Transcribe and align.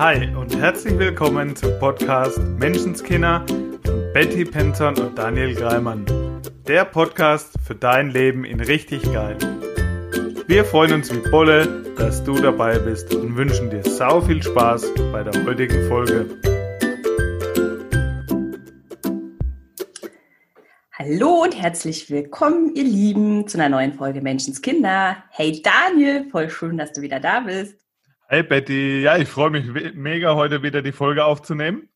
Hi 0.00 0.34
und 0.34 0.56
herzlich 0.56 0.98
willkommen 0.98 1.54
zum 1.54 1.78
Podcast 1.78 2.38
Menschenskinder 2.38 3.44
von 3.84 4.12
Betty 4.14 4.46
Penton 4.46 4.96
und 4.98 5.18
Daniel 5.18 5.54
Greimann. 5.54 6.06
Der 6.66 6.86
Podcast 6.86 7.52
für 7.62 7.74
dein 7.74 8.08
Leben 8.08 8.46
in 8.46 8.60
richtig 8.60 9.02
geil. 9.12 9.36
Wir 10.46 10.64
freuen 10.64 10.94
uns 10.94 11.14
wie 11.14 11.30
Bolle, 11.30 11.84
dass 11.98 12.24
du 12.24 12.32
dabei 12.40 12.78
bist 12.78 13.14
und 13.14 13.36
wünschen 13.36 13.68
dir 13.68 13.82
sau 13.82 14.22
viel 14.22 14.42
Spaß 14.42 14.90
bei 15.12 15.22
der 15.22 15.44
heutigen 15.44 15.86
Folge. 15.86 16.30
Hallo 20.92 21.42
und 21.42 21.60
herzlich 21.60 22.08
willkommen, 22.10 22.74
ihr 22.74 22.84
Lieben, 22.84 23.46
zu 23.46 23.58
einer 23.58 23.68
neuen 23.68 23.92
Folge 23.92 24.22
Menschenskinder. 24.22 25.22
Hey 25.28 25.60
Daniel, 25.60 26.26
voll 26.30 26.48
schön, 26.48 26.78
dass 26.78 26.94
du 26.94 27.02
wieder 27.02 27.20
da 27.20 27.40
bist. 27.40 27.89
Hey 28.32 28.44
Betty, 28.44 29.00
ja, 29.00 29.16
ich 29.16 29.28
freue 29.28 29.50
mich 29.50 29.66
mega, 29.96 30.36
heute 30.36 30.62
wieder 30.62 30.82
die 30.82 30.92
Folge 30.92 31.24
aufzunehmen. 31.24 31.88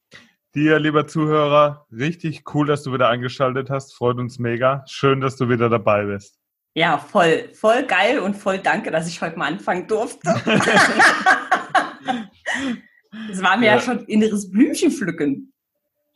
Dir, 0.56 0.80
lieber 0.80 1.06
Zuhörer, 1.06 1.86
richtig 1.92 2.42
cool, 2.52 2.66
dass 2.66 2.82
du 2.82 2.92
wieder 2.92 3.08
eingeschaltet 3.08 3.70
hast. 3.70 3.94
Freut 3.94 4.18
uns 4.18 4.40
mega. 4.40 4.82
Schön, 4.88 5.20
dass 5.20 5.36
du 5.36 5.48
wieder 5.48 5.68
dabei 5.68 6.06
bist. 6.06 6.40
Ja, 6.74 6.98
voll, 6.98 7.50
voll 7.52 7.84
geil 7.84 8.18
und 8.18 8.34
voll 8.34 8.58
danke, 8.58 8.90
dass 8.90 9.06
ich 9.06 9.22
heute 9.22 9.38
mal 9.38 9.46
anfangen 9.46 9.86
durfte. 9.86 10.22
das 13.28 13.40
war 13.40 13.56
mir 13.56 13.66
ja. 13.66 13.76
ja 13.76 13.80
schon 13.80 14.00
inneres 14.06 14.50
Blümchen 14.50 14.90
pflücken. 14.90 15.52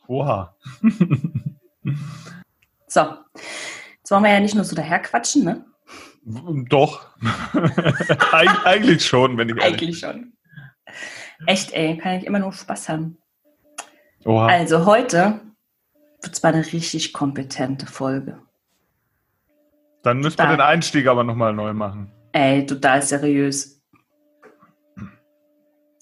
Oha. 0.08 0.56
so, 2.88 3.02
jetzt 3.36 4.10
wollen 4.10 4.24
wir 4.24 4.32
ja 4.32 4.40
nicht 4.40 4.56
nur 4.56 4.64
so 4.64 4.74
daherquatschen, 4.74 5.44
ne? 5.44 5.64
Doch. 6.68 7.06
Eig 8.32 8.66
eigentlich 8.66 9.06
schon, 9.06 9.38
wenn 9.38 9.48
ich 9.48 9.62
Eigentlich 9.62 10.00
schon. 10.00 10.34
Echt, 11.46 11.72
ey, 11.72 11.96
kann 11.96 12.18
ich 12.18 12.26
immer 12.26 12.38
nur 12.38 12.52
Spaß 12.52 12.90
haben. 12.90 13.16
Oha. 14.24 14.46
Also 14.46 14.84
heute 14.84 15.40
wird 16.20 16.34
es 16.34 16.42
mal 16.42 16.52
eine 16.52 16.66
richtig 16.72 17.12
kompetente 17.14 17.86
Folge. 17.86 18.40
Dann 20.02 20.18
müssen 20.18 20.38
wir 20.38 20.48
den 20.48 20.60
Einstieg 20.60 21.06
aber 21.06 21.24
nochmal 21.24 21.54
neu 21.54 21.72
machen. 21.72 22.12
Ey, 22.32 22.66
total 22.66 23.02
seriös. 23.02 23.80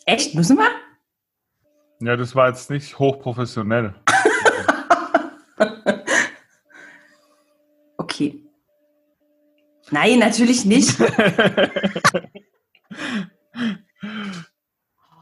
Echt? 0.07 0.35
Müssen 0.35 0.57
wir? 0.57 0.71
Ja, 2.01 2.17
das 2.17 2.35
war 2.35 2.49
jetzt 2.49 2.69
nicht 2.71 2.99
hochprofessionell. 2.99 3.95
okay. 7.97 8.46
Nein, 9.91 10.19
natürlich 10.19 10.65
nicht. 10.65 11.01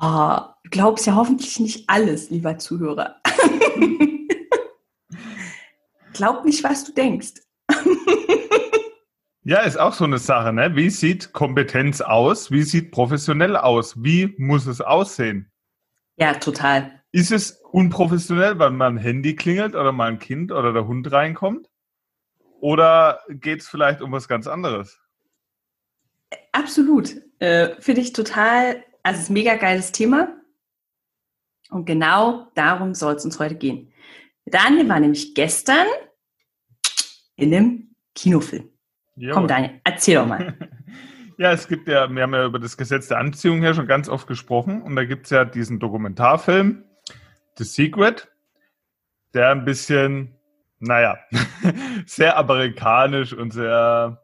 oh, 0.01 0.39
du 0.65 0.71
glaubst 0.71 1.07
ja 1.07 1.15
hoffentlich 1.15 1.61
nicht 1.61 1.89
alles, 1.89 2.31
lieber 2.31 2.59
Zuhörer. 2.59 3.17
Glaub 6.15 6.45
nicht, 6.45 6.63
was 6.63 6.85
du 6.85 6.93
denkst. 6.93 7.33
ja, 9.43 9.61
ist 9.63 9.79
auch 9.79 9.93
so 9.93 10.05
eine 10.05 10.19
Sache, 10.19 10.53
ne? 10.53 10.77
Wie 10.77 10.89
sieht 10.89 11.33
Kompetenz 11.33 12.01
aus? 12.01 12.53
Wie 12.53 12.63
sieht 12.63 12.93
professionell 12.93 13.57
aus? 13.57 14.03
Wie 14.03 14.33
muss 14.39 14.67
es 14.67 14.81
aussehen? 14.81 15.51
Ja, 16.17 16.35
total. 16.35 17.03
Ist 17.11 17.33
es 17.33 17.61
unprofessionell, 17.73 18.59
wenn 18.61 18.77
mal 18.77 18.91
ein 18.91 18.97
Handy 18.97 19.35
klingelt 19.35 19.75
oder 19.75 19.91
mal 19.91 20.09
ein 20.09 20.21
Kind 20.21 20.53
oder 20.53 20.73
der 20.73 20.87
Hund 20.87 21.11
reinkommt? 21.11 21.69
Oder 22.65 23.21
geht 23.29 23.61
es 23.61 23.69
vielleicht 23.69 24.01
um 24.01 24.11
was 24.11 24.27
ganz 24.27 24.47
anderes? 24.47 24.99
Absolut. 26.53 27.15
Äh, 27.39 27.79
Finde 27.79 28.01
ich 28.01 28.15
total, 28.15 28.83
also 29.03 29.19
es 29.19 29.25
ist 29.25 29.29
ein 29.29 29.35
mega 29.35 29.57
geiles 29.57 29.93
Thema. 29.93 30.35
Und 31.69 31.85
genau 31.85 32.51
darum 32.55 32.95
soll 32.95 33.17
es 33.17 33.25
uns 33.27 33.39
heute 33.39 33.57
gehen. 33.57 33.93
Daniel 34.47 34.89
war 34.89 34.99
nämlich 34.99 35.35
gestern 35.35 35.87
in 37.37 37.53
einem 37.53 37.95
Kinofilm. 38.15 38.71
Jo. 39.17 39.35
Komm, 39.35 39.47
Daniel, 39.47 39.83
erzähl 39.85 40.15
doch 40.15 40.27
mal. 40.27 40.57
ja, 41.37 41.53
es 41.53 41.69
gibt 41.69 41.87
ja, 41.87 42.09
wir 42.09 42.23
haben 42.23 42.33
ja 42.33 42.47
über 42.47 42.61
das 42.61 42.79
Gesetz 42.79 43.09
der 43.09 43.19
Anziehung 43.19 43.61
hier 43.61 43.75
schon 43.75 43.87
ganz 43.87 44.09
oft 44.09 44.27
gesprochen. 44.27 44.81
Und 44.81 44.97
da 44.97 45.05
gibt 45.05 45.27
es 45.27 45.31
ja 45.33 45.45
diesen 45.45 45.81
Dokumentarfilm, 45.81 46.83
The 47.59 47.65
Secret, 47.65 48.33
der 49.35 49.51
ein 49.51 49.67
bisschen 49.67 50.35
naja, 50.79 51.19
sehr 52.07 52.37
amerikanisch 52.37 53.33
und 53.33 53.53
sehr, 53.53 54.23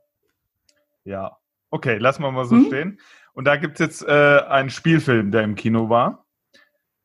ja, 1.05 1.37
okay, 1.71 1.99
lassen 1.99 2.23
wir 2.23 2.31
mal 2.31 2.45
so 2.45 2.57
mhm. 2.57 2.67
stehen. 2.67 3.01
Und 3.33 3.45
da 3.45 3.57
gibt 3.57 3.81
es 3.81 3.87
jetzt 3.87 4.09
äh, 4.09 4.43
einen 4.49 4.71
Spielfilm, 4.71 5.31
der 5.31 5.43
im 5.43 5.55
Kino 5.55 5.89
war, 5.89 6.27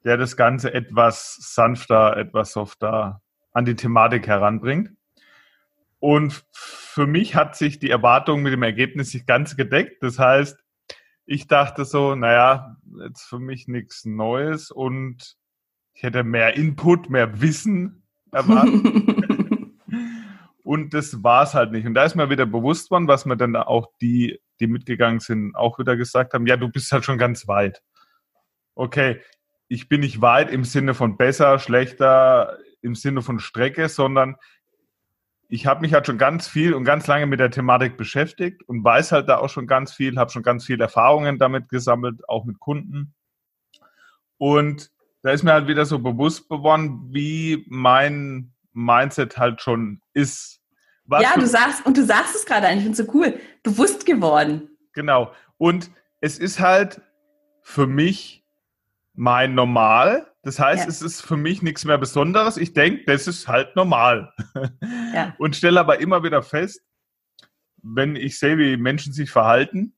der 0.03 0.17
das 0.17 0.35
Ganze 0.35 0.73
etwas 0.73 1.37
sanfter, 1.39 2.17
etwas 2.17 2.51
softer 2.51 3.21
an 3.53 3.65
die 3.65 3.75
Thematik 3.75 4.27
heranbringt. 4.27 4.91
Und 5.99 6.45
für 6.51 7.07
mich 7.07 7.35
hat 7.35 7.55
sich 7.55 7.79
die 7.79 7.89
Erwartung 7.89 8.41
mit 8.41 8.53
dem 8.53 8.63
Ergebnis 8.63 9.13
nicht 9.13 9.27
ganz 9.27 9.55
gedeckt. 9.55 10.03
Das 10.03 10.19
heißt, 10.19 10.57
ich 11.25 11.47
dachte 11.47 11.85
so, 11.85 12.15
naja, 12.15 12.77
jetzt 12.99 13.23
für 13.23 13.39
mich 13.39 13.67
nichts 13.67 14.05
Neues 14.05 14.71
und 14.71 15.37
ich 15.93 16.03
hätte 16.03 16.23
mehr 16.23 16.55
Input, 16.55 17.09
mehr 17.09 17.41
Wissen 17.41 18.03
erwartet. 18.31 19.24
Und 20.65 20.95
das 20.95 21.23
war 21.23 21.43
es 21.43 21.53
halt 21.53 21.71
nicht. 21.71 21.85
Und 21.85 21.93
da 21.93 22.05
ist 22.05 22.15
mir 22.15 22.31
wieder 22.31 22.47
bewusst 22.47 22.89
worden, 22.89 23.07
was 23.07 23.27
mir 23.27 23.37
dann 23.37 23.55
auch 23.55 23.91
die, 24.01 24.41
die 24.59 24.65
mitgegangen 24.65 25.19
sind, 25.19 25.55
auch 25.55 25.77
wieder 25.77 25.95
gesagt 25.95 26.33
haben, 26.33 26.47
ja, 26.47 26.57
du 26.57 26.69
bist 26.69 26.91
halt 26.91 27.05
schon 27.05 27.19
ganz 27.19 27.47
weit. 27.47 27.83
Okay, 28.73 29.21
ich 29.67 29.89
bin 29.89 29.99
nicht 30.01 30.21
weit 30.21 30.49
im 30.49 30.63
Sinne 30.63 30.95
von 30.95 31.17
besser, 31.17 31.59
schlechter, 31.59 32.57
im 32.81 32.95
Sinne 32.95 33.21
von 33.21 33.37
Strecke, 33.37 33.89
sondern 33.89 34.37
ich 35.49 35.67
habe 35.67 35.81
mich 35.81 35.93
halt 35.93 36.07
schon 36.07 36.17
ganz 36.17 36.47
viel 36.47 36.73
und 36.73 36.83
ganz 36.83 37.05
lange 37.05 37.27
mit 37.27 37.39
der 37.39 37.51
Thematik 37.51 37.95
beschäftigt 37.95 38.63
und 38.63 38.83
weiß 38.83 39.11
halt 39.11 39.29
da 39.29 39.37
auch 39.37 39.49
schon 39.49 39.67
ganz 39.67 39.93
viel, 39.93 40.17
habe 40.17 40.31
schon 40.31 40.41
ganz 40.41 40.65
viele 40.65 40.85
Erfahrungen 40.85 41.37
damit 41.37 41.69
gesammelt, 41.69 42.27
auch 42.27 42.43
mit 42.43 42.59
Kunden. 42.59 43.13
Und 44.39 44.89
da 45.21 45.29
ist 45.29 45.43
mir 45.43 45.53
halt 45.53 45.67
wieder 45.67 45.85
so 45.85 45.99
bewusst 45.99 46.49
geworden, 46.49 47.13
wie 47.13 47.67
mein 47.69 48.54
Mindset 48.75 49.37
halt 49.37 49.61
schon 49.61 50.01
ist. 50.13 50.61
Was 51.05 51.21
ja, 51.21 51.33
du 51.35 51.45
sagst, 51.45 51.85
und 51.85 51.97
du 51.97 52.03
sagst 52.03 52.35
es 52.35 52.45
gerade 52.45 52.67
eigentlich, 52.67 52.87
ich 52.87 52.95
finde 52.95 53.11
so 53.11 53.17
cool, 53.17 53.39
bewusst 53.63 54.05
geworden. 54.05 54.69
Genau. 54.93 55.31
Und 55.57 55.91
es 56.19 56.39
ist 56.39 56.59
halt 56.59 57.01
für 57.61 57.87
mich 57.87 58.43
mein 59.13 59.55
Normal. 59.55 60.31
Das 60.41 60.59
heißt, 60.59 60.83
ja. 60.83 60.89
es 60.89 61.01
ist 61.01 61.21
für 61.21 61.37
mich 61.37 61.61
nichts 61.61 61.85
mehr 61.85 61.97
Besonderes. 61.97 62.57
Ich 62.57 62.73
denke, 62.73 63.03
das 63.05 63.27
ist 63.27 63.47
halt 63.47 63.75
normal. 63.75 64.33
Ja. 65.13 65.35
Und 65.39 65.55
stelle 65.55 65.79
aber 65.79 65.99
immer 65.99 66.23
wieder 66.23 66.43
fest, 66.43 66.81
wenn 67.81 68.15
ich 68.15 68.39
sehe, 68.39 68.57
wie 68.57 68.77
Menschen 68.77 69.13
sich 69.13 69.31
verhalten, 69.31 69.95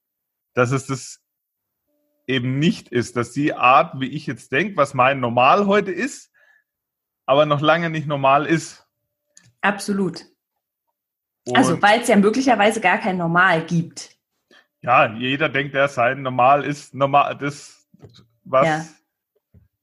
dass 0.53 0.71
es 0.71 0.87
das 0.87 1.21
eben 2.27 2.59
nicht 2.59 2.89
ist, 2.89 3.15
dass 3.15 3.31
die 3.31 3.53
Art, 3.53 3.99
wie 3.99 4.09
ich 4.09 4.27
jetzt 4.27 4.51
denke, 4.51 4.75
was 4.77 4.93
mein 4.93 5.19
Normal 5.19 5.65
heute 5.65 5.91
ist, 5.91 6.31
aber 7.27 7.45
noch 7.45 7.61
lange 7.61 7.91
nicht 7.91 8.07
normal 8.07 8.47
ist. 8.47 8.87
Absolut. 9.61 10.25
Und 11.47 11.57
also, 11.57 11.79
weil 11.81 12.01
es 12.01 12.07
ja 12.07 12.15
möglicherweise 12.15 12.81
gar 12.81 12.97
kein 12.97 13.17
Normal 13.17 13.65
gibt. 13.65 14.17
Ja, 14.81 15.13
jeder 15.13 15.49
denkt, 15.49 15.75
er 15.75 15.87
sein 15.87 16.21
Normal 16.21 16.63
ist 16.63 16.93
normal, 16.93 17.37
das, 17.37 17.87
was 18.43 18.65
ja. 18.65 18.85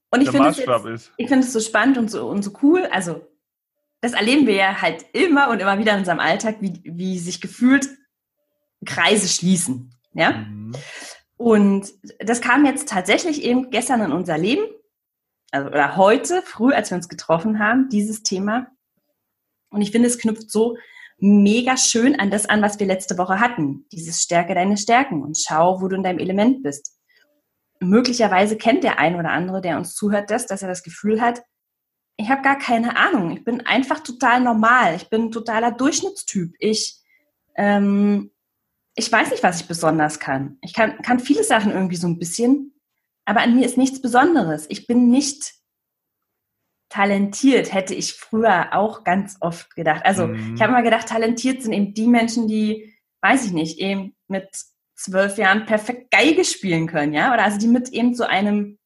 und 0.09 0.21
ich 0.21 0.29
der 0.29 0.41
Maßstab 0.41 0.85
jetzt, 0.85 0.93
ist. 0.93 1.11
Ich 1.17 1.27
finde 1.27 1.45
es 1.45 1.53
so 1.53 1.59
spannend 1.59 1.97
und 1.97 2.09
so, 2.09 2.27
und 2.27 2.43
so 2.43 2.51
cool. 2.61 2.87
Also, 2.91 3.27
das 4.01 4.13
erleben 4.13 4.47
wir 4.47 4.55
ja 4.55 4.81
halt 4.81 5.05
immer 5.13 5.49
und 5.49 5.59
immer 5.59 5.77
wieder 5.79 5.93
in 5.93 5.99
unserem 5.99 6.19
Alltag, 6.19 6.57
wie, 6.61 6.81
wie 6.83 7.19
sich 7.19 7.41
gefühlt 7.41 7.89
Kreise 8.85 9.27
schließen. 9.27 9.93
Ja. 10.13 10.31
Mhm. 10.31 10.73
Und 11.37 11.93
das 12.19 12.41
kam 12.41 12.65
jetzt 12.65 12.89
tatsächlich 12.89 13.43
eben 13.43 13.69
gestern 13.69 14.01
in 14.01 14.11
unser 14.11 14.37
Leben 14.37 14.63
also 15.51 15.69
oder 15.69 15.95
heute 15.95 16.41
früh, 16.41 16.73
als 16.73 16.91
wir 16.91 16.97
uns 16.97 17.09
getroffen 17.09 17.59
haben, 17.59 17.89
dieses 17.89 18.23
Thema. 18.23 18.67
Und 19.69 19.81
ich 19.81 19.91
finde, 19.91 20.07
es 20.07 20.17
knüpft 20.17 20.49
so 20.49 20.77
mega 21.17 21.77
schön 21.77 22.19
an 22.19 22.29
das 22.29 22.45
an, 22.45 22.61
was 22.61 22.79
wir 22.79 22.87
letzte 22.87 23.17
Woche 23.17 23.39
hatten. 23.39 23.85
Dieses 23.91 24.21
Stärke 24.21 24.53
deine 24.53 24.77
Stärken 24.77 25.23
und 25.23 25.37
schau, 25.37 25.81
wo 25.81 25.87
du 25.87 25.95
in 25.95 26.03
deinem 26.03 26.19
Element 26.19 26.63
bist. 26.63 26.97
Möglicherweise 27.79 28.57
kennt 28.57 28.83
der 28.83 28.99
ein 28.99 29.15
oder 29.15 29.29
andere, 29.31 29.61
der 29.61 29.77
uns 29.77 29.95
zuhört, 29.95 30.31
das, 30.31 30.45
dass 30.45 30.61
er 30.61 30.67
das 30.67 30.83
Gefühl 30.83 31.21
hat, 31.21 31.41
ich 32.17 32.29
habe 32.29 32.41
gar 32.41 32.57
keine 32.57 32.95
Ahnung. 32.97 33.31
Ich 33.31 33.43
bin 33.43 33.65
einfach 33.65 33.99
total 33.99 34.39
normal. 34.41 34.95
Ich 34.95 35.09
bin 35.09 35.31
totaler 35.31 35.71
Durchschnittstyp. 35.71 36.53
Ich, 36.59 36.97
ähm, 37.55 38.31
ich 38.95 39.11
weiß 39.11 39.31
nicht, 39.31 39.43
was 39.43 39.61
ich 39.61 39.67
besonders 39.67 40.19
kann. 40.19 40.57
Ich 40.61 40.73
kann, 40.73 41.01
kann 41.01 41.19
viele 41.19 41.43
Sachen 41.43 41.71
irgendwie 41.71 41.97
so 41.97 42.07
ein 42.07 42.17
bisschen, 42.17 42.74
aber 43.25 43.41
an 43.41 43.55
mir 43.55 43.65
ist 43.65 43.77
nichts 43.77 44.01
Besonderes. 44.01 44.65
Ich 44.69 44.87
bin 44.87 45.09
nicht 45.09 45.53
talentiert, 46.89 47.73
hätte 47.73 47.95
ich 47.95 48.13
früher 48.13 48.73
auch 48.73 49.03
ganz 49.03 49.37
oft 49.41 49.75
gedacht. 49.75 50.05
Also 50.05 50.27
mhm. 50.27 50.55
ich 50.55 50.61
habe 50.61 50.71
mal 50.71 50.83
gedacht, 50.83 51.07
talentiert 51.07 51.61
sind 51.61 51.73
eben 51.73 51.93
die 51.93 52.07
Menschen, 52.07 52.47
die, 52.47 52.93
weiß 53.21 53.45
ich 53.45 53.51
nicht, 53.51 53.79
eben 53.79 54.15
mit 54.27 54.47
zwölf 54.95 55.37
Jahren 55.37 55.65
perfekt 55.65 56.11
Geige 56.11 56.45
spielen 56.45 56.87
können, 56.87 57.13
ja? 57.13 57.33
Oder 57.33 57.43
also 57.43 57.57
die 57.57 57.67
mit 57.67 57.89
eben 57.89 58.13
so 58.13 58.23
einem 58.23 58.77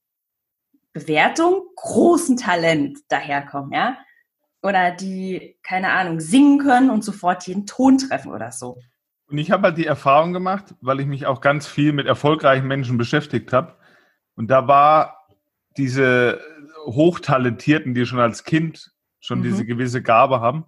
Bewertung 0.94 1.62
großen 1.76 2.38
Talent 2.38 3.00
daherkommen, 3.10 3.74
ja? 3.74 3.98
Oder 4.62 4.92
die, 4.92 5.58
keine 5.64 5.92
Ahnung, 5.92 6.20
singen 6.20 6.60
können 6.60 6.90
und 6.90 7.04
sofort 7.04 7.48
jeden 7.48 7.66
Ton 7.66 7.98
treffen 7.98 8.32
oder 8.32 8.52
so. 8.52 8.78
Und 9.28 9.38
ich 9.38 9.52
habe 9.52 9.68
halt 9.68 9.78
die 9.78 9.86
Erfahrung 9.86 10.34
gemacht, 10.34 10.74
weil 10.82 11.00
ich 11.00 11.06
mich 11.06 11.28
auch 11.28 11.42
ganz 11.42 11.68
viel 11.68 11.94
mit 11.94 12.08
erfolgreichen 12.08 12.68
Menschen 12.68 12.98
beschäftigt 12.98 13.54
habe. 13.54 13.76
Und 14.40 14.48
da 14.48 14.70
war 14.70 15.28
diese 15.76 16.40
Hochtalentierten, 16.86 17.94
die 17.94 18.06
schon 18.06 18.22
als 18.22 18.46
Kind 18.46 18.94
schon 19.20 19.40
mhm. 19.40 19.44
diese 19.44 19.66
gewisse 19.66 20.02
Gabe 20.02 20.40
haben, 20.40 20.64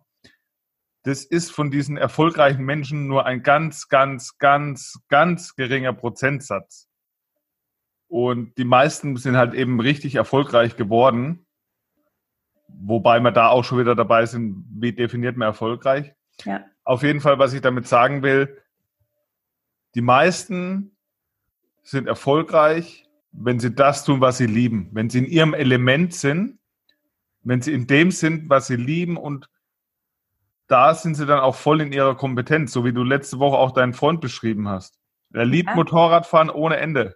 das 1.03 1.23
ist 1.23 1.51
von 1.51 1.71
diesen 1.71 1.95
erfolgreichen 1.95 2.65
Menschen 2.65 3.07
nur 3.07 3.25
ein 3.25 3.43
ganz, 3.43 3.87
ganz, 3.87 4.37
ganz, 4.39 4.99
ganz 5.07 5.55
geringer 5.55 5.93
Prozentsatz. 5.93 6.89
Und 8.09 8.57
die 8.57 8.65
meisten 8.65 9.15
sind 9.15 9.37
halt 9.37 9.53
eben 9.53 9.79
richtig 9.79 10.15
erfolgreich 10.15 10.75
geworden. 10.75 11.45
Wobei 12.67 13.21
wir 13.21 13.31
da 13.31 13.47
auch 13.47 13.63
schon 13.63 13.79
wieder 13.79 13.95
dabei 13.95 14.25
sind, 14.25 14.65
wie 14.69 14.91
definiert 14.91 15.37
man 15.37 15.47
erfolgreich? 15.47 16.13
Ja. 16.43 16.65
Auf 16.83 17.03
jeden 17.03 17.21
Fall, 17.21 17.39
was 17.39 17.53
ich 17.53 17.61
damit 17.61 17.87
sagen 17.87 18.21
will, 18.21 18.61
die 19.95 20.01
meisten 20.01 20.97
sind 21.83 22.07
erfolgreich, 22.07 23.07
wenn 23.31 23.59
sie 23.59 23.73
das 23.73 24.03
tun, 24.03 24.21
was 24.21 24.37
sie 24.37 24.45
lieben, 24.45 24.89
wenn 24.91 25.09
sie 25.09 25.19
in 25.19 25.25
ihrem 25.25 25.53
Element 25.53 26.13
sind, 26.13 26.59
wenn 27.43 27.61
sie 27.61 27.73
in 27.73 27.87
dem 27.87 28.11
sind, 28.11 28.49
was 28.49 28.67
sie 28.67 28.75
lieben 28.75 29.17
und 29.17 29.49
da 30.67 30.93
sind 30.93 31.15
sie 31.15 31.25
dann 31.25 31.39
auch 31.39 31.55
voll 31.55 31.81
in 31.81 31.91
ihrer 31.91 32.15
Kompetenz, 32.15 32.71
so 32.71 32.85
wie 32.85 32.93
du 32.93 33.03
letzte 33.03 33.39
Woche 33.39 33.57
auch 33.57 33.71
deinen 33.71 33.93
Freund 33.93 34.21
beschrieben 34.21 34.69
hast. 34.69 34.97
Er 35.33 35.45
liebt 35.45 35.69
ja. 35.69 35.75
Motorradfahren 35.75 36.49
ohne 36.49 36.77
Ende. 36.77 37.15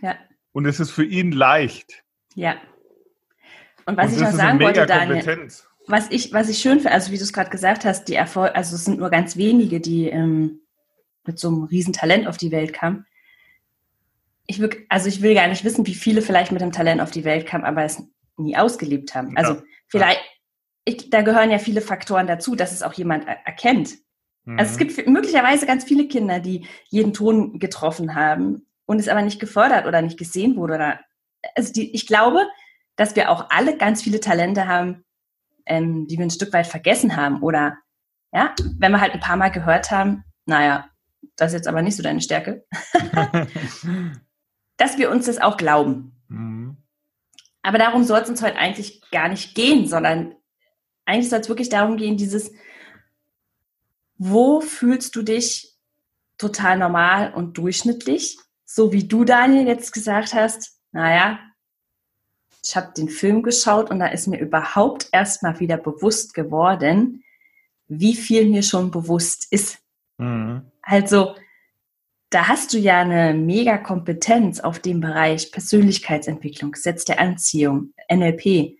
Ja. 0.00 0.16
Und 0.52 0.66
es 0.66 0.80
ist 0.80 0.90
für 0.90 1.04
ihn 1.04 1.32
leicht. 1.32 2.02
Ja. 2.34 2.56
Und 3.86 3.96
was 3.96 4.08
und 4.08 4.16
ich 4.16 4.20
noch 4.22 4.32
sagen 4.32 4.60
wollte, 4.60 4.86
Daniel, 4.86 5.48
was 5.86 6.10
ich, 6.10 6.32
was 6.32 6.48
ich 6.48 6.58
schön 6.58 6.80
finde, 6.80 6.92
also 6.92 7.12
wie 7.12 7.16
du 7.16 7.22
es 7.22 7.32
gerade 7.32 7.50
gesagt 7.50 7.84
hast, 7.84 8.04
die 8.08 8.14
Erfolg, 8.14 8.54
also 8.54 8.76
es 8.76 8.84
sind 8.84 8.98
nur 8.98 9.10
ganz 9.10 9.36
wenige, 9.36 9.80
die 9.80 10.08
ähm, 10.08 10.60
mit 11.24 11.38
so 11.38 11.48
einem 11.48 11.62
riesen 11.64 11.92
Talent 11.92 12.26
auf 12.26 12.36
die 12.36 12.50
Welt 12.50 12.72
kamen. 12.72 13.06
Ich 14.50 14.60
will, 14.60 14.84
also 14.88 15.08
ich 15.08 15.22
will 15.22 15.34
gar 15.34 15.46
nicht 15.46 15.62
wissen, 15.62 15.86
wie 15.86 15.94
viele 15.94 16.22
vielleicht 16.22 16.52
mit 16.52 16.62
dem 16.62 16.72
Talent 16.72 17.00
auf 17.00 17.10
die 17.10 17.24
Welt 17.24 17.46
kamen, 17.46 17.64
aber 17.64 17.84
es 17.84 18.02
nie 18.38 18.56
ausgelebt 18.56 19.14
haben. 19.14 19.36
Also 19.36 19.54
ja. 19.54 19.62
vielleicht, 19.88 20.20
ich, 20.84 21.10
da 21.10 21.22
gehören 21.22 21.50
ja 21.50 21.58
viele 21.58 21.82
Faktoren 21.82 22.26
dazu, 22.26 22.54
dass 22.56 22.72
es 22.72 22.82
auch 22.82 22.94
jemand 22.94 23.28
er 23.28 23.46
erkennt. 23.46 23.98
Mhm. 24.44 24.58
Also 24.58 24.72
es 24.72 24.78
gibt 24.78 25.06
möglicherweise 25.06 25.66
ganz 25.66 25.84
viele 25.84 26.08
Kinder, 26.08 26.40
die 26.40 26.66
jeden 26.88 27.12
Ton 27.12 27.58
getroffen 27.58 28.14
haben 28.14 28.66
und 28.86 28.98
es 28.98 29.08
aber 29.08 29.22
nicht 29.22 29.38
gefördert 29.38 29.86
oder 29.86 30.00
nicht 30.00 30.18
gesehen 30.18 30.56
wurde. 30.56 30.74
Oder, 30.74 31.00
also 31.54 31.72
die, 31.72 31.94
ich 31.94 32.06
glaube, 32.06 32.46
dass 32.96 33.16
wir 33.16 33.30
auch 33.30 33.50
alle 33.50 33.76
ganz 33.76 34.02
viele 34.02 34.20
Talente 34.20 34.66
haben, 34.66 35.04
ähm, 35.66 36.06
die 36.06 36.16
wir 36.16 36.24
ein 36.24 36.30
Stück 36.30 36.52
weit 36.54 36.66
vergessen 36.66 37.16
haben. 37.16 37.42
Oder 37.42 37.76
ja, 38.32 38.54
wenn 38.78 38.92
wir 38.92 39.00
halt 39.00 39.12
ein 39.12 39.20
paar 39.20 39.36
Mal 39.36 39.50
gehört 39.50 39.90
haben, 39.90 40.24
naja, 40.46 40.88
das 41.36 41.48
ist 41.52 41.58
jetzt 41.58 41.68
aber 41.68 41.82
nicht 41.82 41.96
so 41.96 42.02
deine 42.02 42.20
Stärke, 42.20 42.66
dass 44.78 44.96
wir 44.96 45.10
uns 45.10 45.26
das 45.26 45.38
auch 45.38 45.58
glauben. 45.58 46.16
Mhm. 46.28 46.78
Aber 47.62 47.76
darum 47.76 48.04
soll 48.04 48.20
es 48.20 48.30
uns 48.30 48.40
heute 48.40 48.56
eigentlich 48.56 49.02
gar 49.10 49.28
nicht 49.28 49.54
gehen, 49.54 49.86
sondern 49.86 50.34
eigentlich 51.04 51.28
soll 51.28 51.40
es 51.40 51.48
wirklich 51.48 51.68
darum 51.68 51.98
gehen, 51.98 52.16
dieses, 52.16 52.52
wo 54.16 54.60
fühlst 54.60 55.14
du 55.16 55.22
dich 55.22 55.76
total 56.38 56.78
normal 56.78 57.34
und 57.34 57.58
durchschnittlich? 57.58 58.38
So 58.64 58.92
wie 58.92 59.06
du, 59.06 59.24
Daniel, 59.24 59.66
jetzt 59.66 59.92
gesagt 59.92 60.32
hast, 60.32 60.80
naja, 60.92 61.38
ich 62.64 62.76
habe 62.76 62.92
den 62.96 63.08
Film 63.08 63.42
geschaut 63.42 63.90
und 63.90 63.98
da 63.98 64.06
ist 64.06 64.26
mir 64.26 64.38
überhaupt 64.38 65.08
erstmal 65.12 65.58
wieder 65.60 65.76
bewusst 65.76 66.34
geworden, 66.34 67.24
wie 67.86 68.14
viel 68.14 68.48
mir 68.48 68.62
schon 68.62 68.90
bewusst 68.90 69.46
ist. 69.50 69.78
Mhm. 70.18 70.70
Also, 70.82 71.34
da 72.30 72.48
hast 72.48 72.74
du 72.74 72.78
ja 72.78 73.00
eine 73.00 73.34
mega 73.34 73.78
Kompetenz 73.78 74.60
auf 74.60 74.78
dem 74.78 75.00
Bereich 75.00 75.50
Persönlichkeitsentwicklung, 75.50 76.72
Gesetz 76.72 77.04
der 77.04 77.20
Anziehung, 77.20 77.94
NLP, 78.12 78.76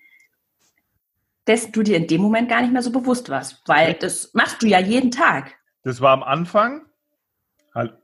dessen 1.46 1.72
du 1.72 1.82
dir 1.82 1.96
in 1.96 2.06
dem 2.06 2.20
Moment 2.20 2.48
gar 2.50 2.60
nicht 2.60 2.72
mehr 2.72 2.82
so 2.82 2.92
bewusst 2.92 3.30
warst, 3.30 3.62
weil 3.66 3.94
das 3.94 4.34
machst 4.34 4.62
du 4.62 4.66
ja 4.66 4.78
jeden 4.78 5.10
Tag. 5.10 5.54
Das 5.82 6.00
war 6.00 6.12
am 6.12 6.22
Anfang 6.22 6.82
halt 7.74 7.94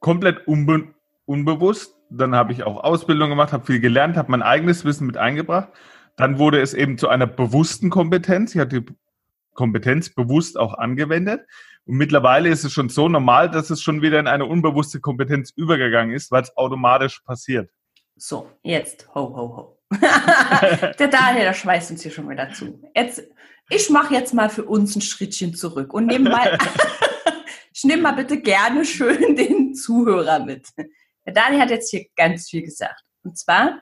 komplett 0.00 0.46
unbe 0.46 0.94
unbewusst. 1.24 1.94
Dann 2.10 2.34
habe 2.36 2.52
ich 2.52 2.62
auch 2.62 2.84
Ausbildung 2.84 3.30
gemacht, 3.30 3.52
habe 3.52 3.66
viel 3.66 3.80
gelernt, 3.80 4.16
habe 4.16 4.30
mein 4.30 4.42
eigenes 4.42 4.84
Wissen 4.84 5.06
mit 5.06 5.16
eingebracht. 5.16 5.70
Dann 6.16 6.38
wurde 6.38 6.60
es 6.60 6.74
eben 6.74 6.98
zu 6.98 7.08
einer 7.08 7.26
bewussten 7.26 7.90
Kompetenz. 7.90 8.54
Ich 8.54 8.60
hatte 8.60 8.82
die 8.82 8.94
Kompetenz 9.54 10.10
bewusst 10.10 10.58
auch 10.58 10.74
angewendet. 10.74 11.46
Und 11.86 11.96
mittlerweile 11.96 12.48
ist 12.48 12.64
es 12.64 12.72
schon 12.72 12.88
so 12.88 13.08
normal, 13.08 13.48
dass 13.48 13.70
es 13.70 13.80
schon 13.80 14.02
wieder 14.02 14.18
in 14.18 14.26
eine 14.26 14.44
unbewusste 14.44 15.00
Kompetenz 15.00 15.52
übergegangen 15.54 16.14
ist, 16.14 16.32
weil 16.32 16.42
es 16.42 16.56
automatisch 16.56 17.20
passiert. 17.20 17.70
So, 18.16 18.50
jetzt, 18.62 19.08
ho, 19.14 19.36
ho, 19.36 19.56
ho. 19.56 19.78
der 20.98 21.08
Daniel, 21.08 21.44
der 21.44 21.54
schweißt 21.54 21.92
uns 21.92 22.02
hier 22.02 22.10
schon 22.10 22.28
wieder 22.28 22.50
zu. 22.52 22.82
Jetzt, 22.94 23.22
ich 23.68 23.88
mache 23.88 24.14
jetzt 24.14 24.34
mal 24.34 24.50
für 24.50 24.64
uns 24.64 24.96
ein 24.96 25.00
Schrittchen 25.00 25.54
zurück 25.54 25.94
und 25.94 26.06
nehme 26.06 26.30
mal, 26.30 26.58
ich 27.72 27.84
nehme 27.84 28.02
mal 28.02 28.12
bitte 28.12 28.40
gerne 28.40 28.84
schön 28.84 29.36
den 29.36 29.74
Zuhörer 29.74 30.44
mit. 30.44 30.66
Der 31.24 31.34
Daniel 31.34 31.60
hat 31.60 31.70
jetzt 31.70 31.90
hier 31.90 32.06
ganz 32.16 32.48
viel 32.48 32.62
gesagt. 32.62 33.02
Und 33.22 33.38
zwar 33.38 33.80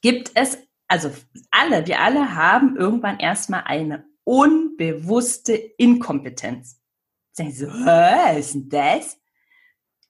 gibt 0.00 0.32
es, 0.34 0.58
also 0.88 1.12
alle, 1.50 1.86
wir 1.86 2.00
alle 2.00 2.34
haben 2.34 2.76
irgendwann 2.76 3.20
erstmal 3.20 3.64
eine 3.64 4.04
unbewusste 4.26 5.54
Inkompetenz. 5.54 6.80
Sie 7.32 7.52
so, 7.52 7.66
was 7.66 8.38
ist 8.38 8.54
denn 8.54 8.68
das? 8.68 9.18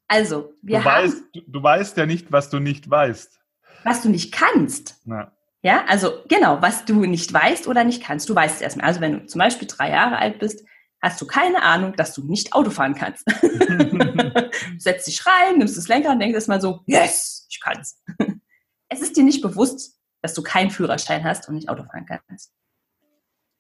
Also, 0.08 0.54
wir 0.62 0.78
du 0.78 0.84
haben. 0.84 1.04
Weißt, 1.04 1.22
du, 1.34 1.40
du, 1.46 1.62
weißt 1.62 1.96
ja 1.96 2.06
nicht, 2.06 2.32
was 2.32 2.48
du 2.48 2.58
nicht 2.58 2.88
weißt. 2.88 3.40
Was 3.84 4.02
du 4.02 4.08
nicht 4.08 4.32
kannst. 4.32 5.00
Ja. 5.04 5.32
ja, 5.62 5.84
also 5.86 6.22
genau, 6.28 6.62
was 6.62 6.84
du 6.84 7.04
nicht 7.04 7.32
weißt 7.32 7.66
oder 7.66 7.84
nicht 7.84 8.02
kannst. 8.02 8.28
Du 8.28 8.34
weißt 8.34 8.56
es 8.56 8.60
erstmal. 8.62 8.86
Also, 8.86 9.00
wenn 9.00 9.12
du 9.20 9.26
zum 9.26 9.38
Beispiel 9.38 9.68
drei 9.68 9.90
Jahre 9.90 10.18
alt 10.18 10.38
bist, 10.38 10.64
hast 11.02 11.20
du 11.20 11.26
keine 11.26 11.62
Ahnung, 11.62 11.94
dass 11.96 12.14
du 12.14 12.24
nicht 12.24 12.54
Auto 12.54 12.70
fahren 12.70 12.94
kannst. 12.94 13.24
Setzt 14.78 15.08
dich 15.08 15.26
rein, 15.26 15.58
nimmst 15.58 15.76
das 15.76 15.88
Lenker 15.88 16.10
und 16.10 16.20
denkst 16.20 16.34
erstmal 16.34 16.60
so, 16.60 16.80
yes, 16.86 17.46
ich 17.50 17.60
kann's. 17.60 18.02
es 18.88 19.02
ist 19.02 19.16
dir 19.16 19.25
nicht 19.25 19.42
bewusst, 19.42 19.99
dass 20.23 20.32
du 20.32 20.42
keinen 20.42 20.70
Führerschein 20.70 21.25
hast 21.25 21.49
und 21.49 21.56
nicht 21.56 21.68
Auto 21.68 21.85
fahren 21.85 22.06
kannst. 22.06 22.52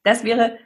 Das 0.06 0.22
wäre, 0.22 0.58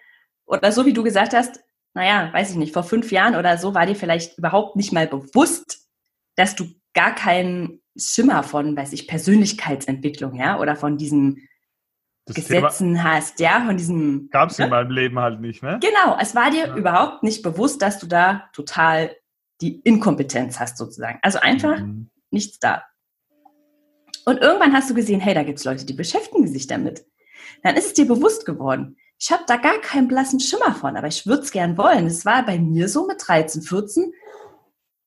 oder 0.44 0.70
so 0.70 0.84
wie 0.84 0.92
du 0.92 1.02
gesagt 1.02 1.32
hast, 1.32 1.60
naja, 1.94 2.30
weiß 2.32 2.50
ich 2.50 2.56
nicht, 2.56 2.74
vor 2.74 2.82
fünf 2.82 3.10
Jahren 3.10 3.36
oder 3.36 3.56
so 3.56 3.74
war 3.74 3.86
dir 3.86 3.96
vielleicht 3.96 4.36
überhaupt 4.36 4.76
nicht 4.76 4.92
mal 4.92 5.06
bewusst, 5.06 5.88
dass 6.36 6.54
du 6.54 6.66
gar 6.92 7.14
keinen 7.14 7.80
Schimmer 7.96 8.42
von, 8.42 8.76
weiß 8.76 8.92
ich, 8.92 9.08
Persönlichkeitsentwicklung, 9.08 10.34
ja, 10.34 10.60
oder 10.60 10.76
von 10.76 10.98
diesen 10.98 11.48
das 12.26 12.36
Gesetzen 12.36 12.94
Thema 12.94 13.14
hast, 13.14 13.40
ja, 13.40 13.64
von 13.64 13.78
diesem. 13.78 14.28
Gab 14.30 14.50
es 14.50 14.58
ne? 14.58 14.66
in 14.66 14.70
meinem 14.70 14.90
Leben 14.90 15.18
halt 15.18 15.40
nicht, 15.40 15.62
ne? 15.62 15.80
Genau, 15.80 16.18
es 16.20 16.34
war 16.34 16.50
dir 16.50 16.68
ja. 16.68 16.76
überhaupt 16.76 17.22
nicht 17.22 17.42
bewusst, 17.42 17.80
dass 17.80 17.98
du 17.98 18.06
da 18.06 18.48
total 18.52 19.16
die 19.62 19.80
Inkompetenz 19.80 20.60
hast, 20.60 20.76
sozusagen. 20.76 21.18
Also 21.22 21.38
einfach 21.40 21.80
mhm. 21.80 22.10
nichts 22.30 22.58
da. 22.58 22.84
Und 24.26 24.38
irgendwann 24.38 24.74
hast 24.74 24.90
du 24.90 24.94
gesehen, 24.94 25.20
hey, 25.20 25.32
da 25.32 25.42
gibt 25.42 25.58
es 25.58 25.64
Leute, 25.64 25.86
die 25.86 25.94
beschäftigen 25.94 26.46
sich 26.46 26.66
damit. 26.66 27.06
Dann 27.62 27.76
ist 27.76 27.86
es 27.86 27.94
dir 27.94 28.06
bewusst 28.06 28.44
geworden. 28.44 28.96
Ich 29.20 29.30
habe 29.30 29.44
da 29.46 29.56
gar 29.56 29.78
keinen 29.80 30.08
blassen 30.08 30.40
Schimmer 30.40 30.74
von, 30.74 30.96
aber 30.96 31.06
ich 31.06 31.26
würde 31.26 31.42
es 31.42 31.52
gern 31.52 31.76
wollen. 31.76 32.06
Es 32.06 32.24
war 32.24 32.44
bei 32.44 32.58
mir 32.58 32.88
so 32.88 33.06
mit 33.06 33.22
13, 33.26 33.60
14. 33.60 34.14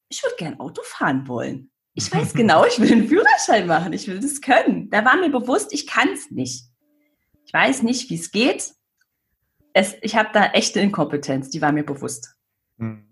Ich 0.08 0.22
würde 0.24 0.36
gern 0.38 0.60
Auto 0.60 0.84
fahren 0.84 1.28
wollen. 1.28 1.72
Ich 1.96 2.14
weiß 2.14 2.34
genau, 2.36 2.64
ich 2.66 2.80
will 2.80 2.92
einen 2.92 3.08
Führerschein 3.08 3.66
machen. 3.66 3.92
Ich 3.92 4.08
will 4.08 4.20
das 4.20 4.40
können. 4.40 4.92
Da 4.92 5.04
war 5.04 5.18
mir 5.18 5.32
bewusst, 5.32 5.74
ich 5.74 5.88
kann 5.88 6.10
es 6.10 6.30
nicht. 6.30 6.66
Ich 7.46 7.54
weiß 7.54 7.82
nicht, 7.82 8.12
wie 8.12 8.16
es 8.16 8.32
geht. 8.32 8.74
Es, 9.74 9.96
ich 10.04 10.16
habe 10.16 10.30
da 10.32 10.46
echte 10.52 10.80
Inkompetenz, 10.80 11.50
die 11.50 11.64
war 11.64 11.72
mir 11.72 11.84
bewusst. 11.84 12.36
Hm. 12.78 13.08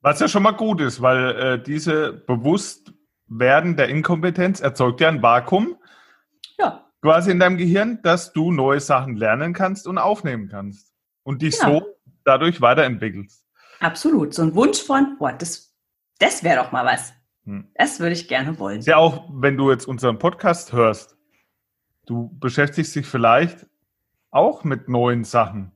Was 0.00 0.20
ja 0.20 0.28
schon 0.28 0.44
mal 0.44 0.52
gut 0.52 0.80
ist, 0.80 1.02
weil 1.02 1.36
äh, 1.36 1.62
diese 1.62 2.12
Bewusstwerden 2.12 3.76
der 3.76 3.88
Inkompetenz 3.88 4.60
erzeugt 4.60 5.00
ja 5.00 5.08
ein 5.08 5.22
Vakuum. 5.22 5.76
Ja 7.04 7.10
quasi 7.10 7.30
in 7.30 7.38
deinem 7.38 7.58
Gehirn, 7.58 8.00
dass 8.02 8.32
du 8.32 8.50
neue 8.50 8.80
Sachen 8.80 9.16
lernen 9.16 9.52
kannst 9.52 9.86
und 9.86 9.98
aufnehmen 9.98 10.48
kannst 10.48 10.92
und 11.22 11.42
dich 11.42 11.58
genau. 11.58 11.80
so 11.80 11.86
dadurch 12.24 12.62
weiterentwickelst. 12.62 13.44
Absolut. 13.80 14.32
So 14.32 14.42
ein 14.42 14.54
Wunsch 14.54 14.82
von, 14.82 15.18
boah, 15.18 15.32
das, 15.32 15.74
das 16.18 16.42
wäre 16.42 16.62
doch 16.62 16.72
mal 16.72 16.86
was. 16.86 17.12
Hm. 17.44 17.68
Das 17.74 18.00
würde 18.00 18.14
ich 18.14 18.26
gerne 18.26 18.58
wollen. 18.58 18.80
Ja, 18.80 18.96
auch 18.96 19.28
wenn 19.30 19.58
du 19.58 19.70
jetzt 19.70 19.86
unseren 19.86 20.18
Podcast 20.18 20.72
hörst, 20.72 21.18
du 22.06 22.30
beschäftigst 22.40 22.96
dich 22.96 23.06
vielleicht 23.06 23.66
auch 24.30 24.64
mit 24.64 24.88
neuen 24.88 25.24
Sachen. 25.24 25.72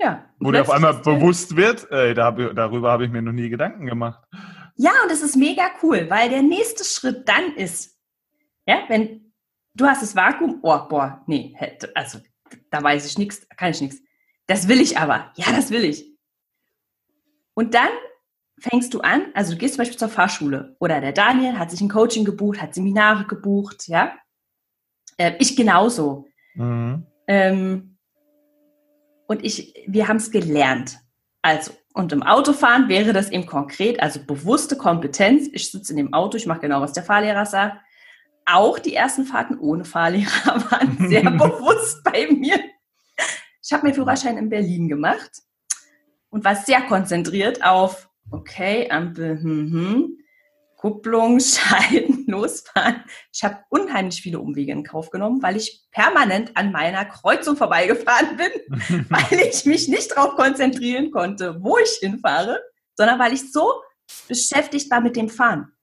Ja. 0.00 0.24
Wo 0.40 0.50
dir 0.50 0.62
auf 0.62 0.70
einmal 0.70 0.94
bewusst 0.94 1.54
wird, 1.54 1.88
ey, 1.92 2.12
da 2.12 2.24
hab, 2.24 2.38
darüber 2.56 2.90
habe 2.90 3.04
ich 3.04 3.10
mir 3.12 3.22
noch 3.22 3.32
nie 3.32 3.48
Gedanken 3.48 3.86
gemacht. 3.86 4.24
Ja, 4.74 4.90
und 5.04 5.12
das 5.12 5.22
ist 5.22 5.36
mega 5.36 5.70
cool, 5.84 6.10
weil 6.10 6.28
der 6.28 6.42
nächste 6.42 6.82
Schritt 6.82 7.28
dann 7.28 7.54
ist, 7.54 7.96
ja, 8.66 8.82
wenn 8.88 9.23
du 9.74 9.86
hast 9.86 10.02
das 10.02 10.16
Vakuum, 10.16 10.60
oh, 10.62 10.88
boah, 10.88 11.22
nee, 11.26 11.56
also 11.94 12.18
da 12.70 12.82
weiß 12.82 13.06
ich 13.06 13.18
nichts, 13.18 13.46
kann 13.56 13.70
ich 13.70 13.80
nichts. 13.80 14.02
Das 14.46 14.68
will 14.68 14.80
ich 14.80 14.98
aber. 14.98 15.32
Ja, 15.36 15.46
das 15.52 15.70
will 15.70 15.84
ich. 15.84 16.06
Und 17.54 17.74
dann 17.74 17.88
fängst 18.58 18.94
du 18.94 19.00
an, 19.00 19.26
also 19.34 19.52
du 19.52 19.58
gehst 19.58 19.74
zum 19.74 19.82
Beispiel 19.82 19.98
zur 19.98 20.08
Fahrschule 20.08 20.76
oder 20.78 21.00
der 21.00 21.12
Daniel 21.12 21.58
hat 21.58 21.70
sich 21.70 21.80
ein 21.80 21.88
Coaching 21.88 22.24
gebucht, 22.24 22.60
hat 22.60 22.74
Seminare 22.74 23.26
gebucht, 23.26 23.88
ja. 23.88 24.12
Äh, 25.16 25.32
ich 25.38 25.56
genauso. 25.56 26.26
Mhm. 26.54 27.06
Ähm, 27.26 27.98
und 29.26 29.44
ich, 29.44 29.74
wir 29.86 30.08
haben 30.08 30.16
es 30.16 30.30
gelernt. 30.30 30.98
Also, 31.42 31.72
und 31.94 32.12
im 32.12 32.22
Autofahren 32.22 32.88
wäre 32.88 33.12
das 33.12 33.30
eben 33.30 33.46
konkret, 33.46 34.00
also 34.00 34.20
bewusste 34.24 34.76
Kompetenz. 34.76 35.48
Ich 35.52 35.70
sitze 35.70 35.92
in 35.92 35.98
dem 35.98 36.12
Auto, 36.12 36.36
ich 36.36 36.46
mache 36.46 36.60
genau, 36.60 36.80
was 36.80 36.92
der 36.92 37.04
Fahrlehrer 37.04 37.46
sagt. 37.46 37.78
Auch 38.46 38.78
die 38.78 38.94
ersten 38.94 39.24
Fahrten 39.24 39.58
ohne 39.58 39.84
Fahrlehrer 39.84 40.70
waren 40.70 41.08
sehr 41.08 41.22
bewusst 41.30 42.02
bei 42.04 42.28
mir. 42.30 42.58
Ich 43.62 43.72
habe 43.72 43.86
mir 43.86 43.94
Führerschein 43.94 44.36
in 44.36 44.50
Berlin 44.50 44.88
gemacht 44.88 45.30
und 46.28 46.44
war 46.44 46.56
sehr 46.56 46.82
konzentriert 46.82 47.64
auf, 47.64 48.10
okay, 48.30 48.90
Ampel, 48.90 49.40
hm, 49.40 49.72
hm, 49.72 50.18
Kupplung, 50.76 51.40
Schalten, 51.40 52.26
losfahren. 52.26 53.04
Ich 53.32 53.42
habe 53.42 53.60
unheimlich 53.70 54.20
viele 54.20 54.38
Umwege 54.38 54.72
in 54.72 54.84
Kauf 54.84 55.08
genommen, 55.08 55.42
weil 55.42 55.56
ich 55.56 55.82
permanent 55.90 56.54
an 56.56 56.72
meiner 56.72 57.06
Kreuzung 57.06 57.56
vorbeigefahren 57.56 58.36
bin, 58.36 59.06
weil 59.08 59.40
ich 59.40 59.64
mich 59.64 59.88
nicht 59.88 60.10
darauf 60.10 60.34
konzentrieren 60.36 61.10
konnte, 61.10 61.62
wo 61.62 61.78
ich 61.78 61.98
hinfahre, 62.00 62.60
sondern 62.96 63.18
weil 63.18 63.32
ich 63.32 63.50
so 63.50 63.80
beschäftigt 64.28 64.90
war 64.90 65.00
mit 65.00 65.16
dem 65.16 65.30
Fahren. 65.30 65.73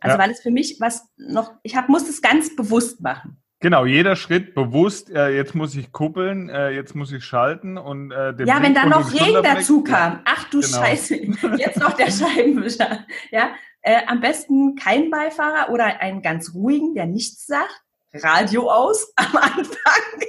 Also 0.00 0.16
ja. 0.16 0.22
weil 0.22 0.30
es 0.30 0.40
für 0.40 0.50
mich 0.50 0.76
was 0.80 1.08
noch, 1.16 1.52
ich 1.62 1.76
hab, 1.76 1.88
muss 1.88 2.08
es 2.08 2.22
ganz 2.22 2.54
bewusst 2.54 3.00
machen. 3.00 3.40
Genau, 3.60 3.86
jeder 3.86 4.16
Schritt 4.16 4.54
bewusst, 4.54 5.10
äh, 5.10 5.30
jetzt 5.30 5.54
muss 5.54 5.74
ich 5.74 5.90
kuppeln, 5.90 6.50
äh, 6.50 6.70
jetzt 6.70 6.94
muss 6.94 7.10
ich 7.10 7.24
schalten 7.24 7.78
und 7.78 8.10
äh, 8.10 8.34
Ja, 8.44 8.62
wenn 8.62 8.74
da 8.74 8.84
noch 8.84 9.12
Regen 9.12 9.42
dazu 9.42 9.82
kam, 9.82 10.20
ach 10.26 10.44
du 10.50 10.60
genau. 10.60 10.78
Scheiße, 10.78 11.16
jetzt 11.56 11.80
noch 11.80 11.94
der 11.94 12.10
Scheibenwischer. 12.10 13.06
Ja, 13.30 13.54
äh, 13.80 14.02
am 14.06 14.20
besten 14.20 14.74
kein 14.74 15.10
Beifahrer 15.10 15.72
oder 15.72 16.00
einen 16.00 16.20
ganz 16.20 16.52
ruhigen, 16.52 16.94
der 16.94 17.06
nichts 17.06 17.46
sagt. 17.46 17.82
Radio 18.12 18.70
aus 18.70 19.12
am 19.16 19.36
Anfang. 19.36 20.20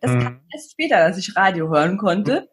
Das 0.00 0.10
mhm. 0.10 0.22
kam 0.22 0.40
erst 0.52 0.72
später, 0.72 1.08
dass 1.08 1.16
ich 1.16 1.34
Radio 1.36 1.70
hören 1.70 1.96
konnte, 1.96 2.50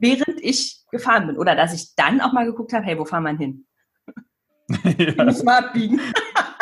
während 0.00 0.40
ich 0.42 0.84
gefahren 0.90 1.28
bin. 1.28 1.38
Oder 1.38 1.54
dass 1.54 1.72
ich 1.72 1.94
dann 1.94 2.20
auch 2.20 2.32
mal 2.32 2.44
geguckt 2.44 2.72
habe, 2.72 2.84
hey, 2.84 2.98
wo 2.98 3.04
fahren 3.04 3.22
wir 3.22 3.36
hin? 3.36 3.66
ja. 4.84 5.08
Ich 5.08 5.16
muss 5.16 5.42
mal 5.42 5.64
abbiegen. 5.64 6.00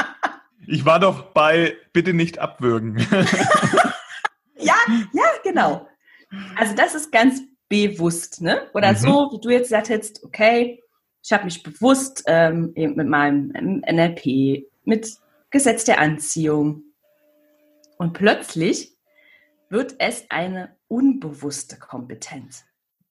ich 0.66 0.84
war 0.84 1.00
doch 1.00 1.32
bei 1.32 1.76
bitte 1.92 2.14
nicht 2.14 2.38
abwürgen. 2.38 2.98
ja, 4.56 4.76
ja, 5.12 5.24
genau. 5.42 5.88
Also 6.56 6.74
das 6.74 6.94
ist 6.94 7.12
ganz 7.12 7.42
bewusst, 7.68 8.40
ne? 8.40 8.68
Oder 8.74 8.92
mhm. 8.92 8.96
so, 8.96 9.30
wie 9.32 9.40
du 9.40 9.50
jetzt 9.50 9.68
gesagt 9.68 9.88
hättest, 9.88 10.24
okay, 10.24 10.82
ich 11.22 11.32
habe 11.32 11.44
mich 11.44 11.62
bewusst 11.62 12.24
ähm, 12.26 12.72
mit 12.74 13.08
meinem 13.08 13.52
NLP, 13.86 14.66
mit 14.84 15.16
Gesetz 15.50 15.84
der 15.84 15.98
Anziehung 15.98 16.82
und 17.98 18.12
plötzlich 18.12 18.96
wird 19.68 19.96
es 19.98 20.24
eine 20.30 20.76
unbewusste 20.88 21.78
Kompetenz. 21.78 22.64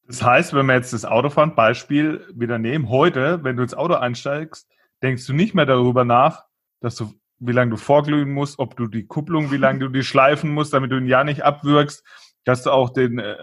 Das 0.08 0.24
heißt, 0.24 0.54
wenn 0.54 0.66
wir 0.66 0.76
jetzt 0.76 0.94
das 0.94 1.06
Autofahren 1.06 1.54
Beispiel 1.54 2.26
wieder 2.34 2.58
nehmen, 2.58 2.90
heute, 2.90 3.44
wenn 3.44 3.58
du 3.58 3.64
ins 3.64 3.74
Auto 3.74 3.96
einsteigst, 3.96 4.68
denkst 5.02 5.26
du 5.26 5.34
nicht 5.34 5.54
mehr 5.54 5.66
darüber 5.66 6.04
nach, 6.04 6.46
dass 6.82 6.96
du, 6.96 7.14
wie 7.40 7.52
lange 7.52 7.72
du 7.72 7.78
vorglühen 7.78 8.32
musst, 8.32 8.60
ob 8.60 8.76
du 8.76 8.88
die 8.88 9.06
Kupplung, 9.06 9.52
wie 9.52 9.58
lange 9.58 9.80
du 9.80 9.90
die 9.90 10.04
schleifen 10.04 10.52
musst, 10.52 10.74
damit 10.74 10.92
du 10.92 10.98
ihn 10.98 11.08
ja 11.08 11.24
nicht 11.24 11.44
abwürgst, 11.44 12.04
dass 12.46 12.64
du 12.64 12.72
auch 12.72 12.92
den 12.92 13.20
äh, 13.20 13.38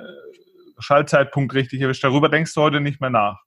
Schaltzeitpunkt 0.78 1.54
richtig 1.54 1.80
erwischt. 1.80 2.04
Darüber 2.04 2.28
denkst 2.28 2.54
du 2.54 2.60
heute 2.60 2.80
nicht 2.80 3.00
mehr 3.00 3.10
nach. 3.10 3.40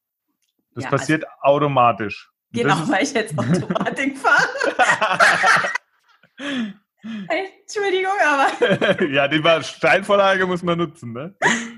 Das 0.74 0.86
ja, 0.86 0.90
passiert 0.90 1.24
also, 1.24 1.36
automatisch. 1.42 2.32
Genau, 2.52 2.78
weil 2.88 3.04
ich 3.04 3.14
jetzt 3.14 3.38
Automatik 3.38 4.18
fahre. 4.20 4.48
Entschuldigung, 7.04 8.14
aber. 8.24 9.06
ja, 9.12 9.28
die 9.28 9.42
Steinvorlage 9.64 10.46
muss 10.46 10.64
man 10.64 10.78
nutzen, 10.78 11.14
ne? 11.14 11.36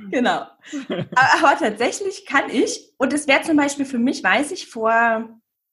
Genau. 0.10 0.48
Aber, 0.90 1.48
aber 1.48 1.58
tatsächlich 1.60 2.26
kann 2.26 2.50
ich, 2.50 2.94
und 2.98 3.14
es 3.14 3.28
wäre 3.28 3.42
zum 3.42 3.58
Beispiel 3.58 3.86
für 3.86 4.00
mich, 4.00 4.24
weiß 4.24 4.52
ich, 4.52 4.68
vor 4.68 5.30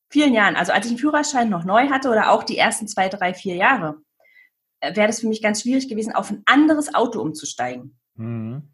vielen 0.09 0.33
Jahren, 0.33 0.57
also 0.57 0.73
als 0.73 0.87
ich 0.87 0.93
den 0.93 0.99
Führerschein 0.99 1.49
noch 1.49 1.65
neu 1.65 1.89
hatte 1.89 2.09
oder 2.11 2.31
auch 2.31 2.43
die 2.43 2.59
ersten 2.59 2.89
zwei, 2.89 3.09
drei, 3.09 3.35
vier 3.35 3.57
Jahre, 3.57 3.97
äh, 4.81 4.95
wäre 4.97 5.07
das 5.07 5.21
für 5.21 5.29
mich 5.29 5.43
ganz 5.43 5.63
schwierig 5.63 5.89
gewesen, 5.89 6.15
auf 6.15 6.31
ein 6.31 6.43
anderes 6.47 6.95
Auto 6.95 7.21
umzusteigen. 7.21 7.99
Mhm. 8.15 8.73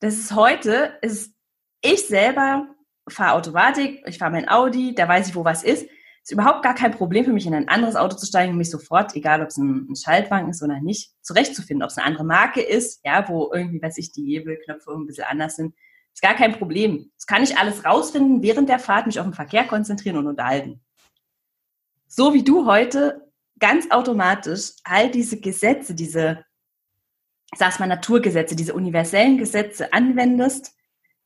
Das 0.00 0.14
ist 0.14 0.34
heute, 0.34 0.98
ist 1.02 1.34
ich 1.80 2.06
selber 2.06 2.68
fahre 3.08 3.34
Automatik, 3.34 4.02
ich 4.06 4.18
fahre 4.18 4.32
mein 4.32 4.48
Audi, 4.48 4.94
da 4.94 5.08
weiß 5.08 5.28
ich, 5.28 5.34
wo 5.34 5.44
was 5.44 5.64
ist. 5.64 5.88
Ist 6.22 6.32
überhaupt 6.32 6.62
gar 6.62 6.74
kein 6.74 6.92
Problem 6.92 7.24
für 7.24 7.32
mich, 7.32 7.46
in 7.46 7.54
ein 7.54 7.68
anderes 7.68 7.96
Auto 7.96 8.16
zu 8.16 8.26
steigen 8.26 8.52
und 8.52 8.58
mich 8.58 8.70
sofort, 8.70 9.14
egal 9.16 9.40
ob 9.40 9.48
es 9.48 9.56
ein, 9.56 9.88
ein 9.90 9.96
Schaltwagen 9.96 10.50
ist 10.50 10.62
oder 10.62 10.80
nicht, 10.80 11.12
zurechtzufinden. 11.22 11.82
Ob 11.82 11.90
es 11.90 11.96
eine 11.96 12.06
andere 12.06 12.24
Marke 12.24 12.60
ist, 12.60 13.00
ja, 13.04 13.26
wo 13.28 13.50
irgendwie, 13.52 13.80
weiß 13.80 13.96
ich, 13.98 14.12
die 14.12 14.36
Hebelknöpfe 14.36 14.92
ein 14.92 15.06
bisschen 15.06 15.24
anders 15.24 15.56
sind. 15.56 15.74
Ist 16.14 16.22
gar 16.22 16.34
kein 16.34 16.52
Problem. 16.52 17.10
Das 17.16 17.26
kann 17.26 17.42
ich 17.42 17.56
alles 17.56 17.84
rausfinden, 17.84 18.42
während 18.42 18.68
der 18.68 18.78
Fahrt 18.78 19.06
mich 19.06 19.20
auf 19.20 19.26
den 19.26 19.34
Verkehr 19.34 19.64
konzentrieren 19.64 20.16
und 20.16 20.26
unterhalten. 20.26 20.80
So 22.06 22.34
wie 22.34 22.42
du 22.42 22.66
heute 22.66 23.28
ganz 23.58 23.90
automatisch 23.90 24.72
all 24.84 25.10
diese 25.10 25.40
Gesetze, 25.40 25.94
diese, 25.94 26.44
sag's 27.56 27.78
mal, 27.78 27.86
Naturgesetze, 27.86 28.56
diese 28.56 28.74
universellen 28.74 29.38
Gesetze 29.38 29.92
anwendest, 29.92 30.74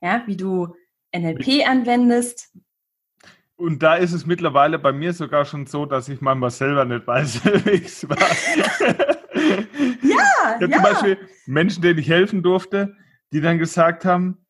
ja, 0.01 0.23
wie 0.27 0.37
du 0.37 0.75
NLP 1.15 1.67
anwendest. 1.67 2.53
Und 3.57 3.83
da 3.83 3.95
ist 3.95 4.12
es 4.12 4.27
mittlerweile 4.27 4.79
bei 4.79 4.93
mir 4.93 5.12
sogar 5.12 5.45
schon 5.45 5.67
so, 5.67 5.87
dass 5.87 6.09
ich 6.09 6.21
manchmal 6.21 6.51
selber 6.51 6.85
nicht 6.85 7.07
weiß, 7.07 7.45
wie 7.65 7.85
es 7.85 8.09
war. 8.09 8.19
ja, 10.03 10.59
ja. 10.61 10.71
Zum 10.71 10.83
Beispiel 10.83 11.19
Menschen, 11.47 11.83
denen 11.83 11.99
ich 11.99 12.09
helfen 12.09 12.43
durfte, 12.43 12.97
die 13.33 13.41
dann 13.41 13.59
gesagt 13.59 14.05
haben, 14.05 14.42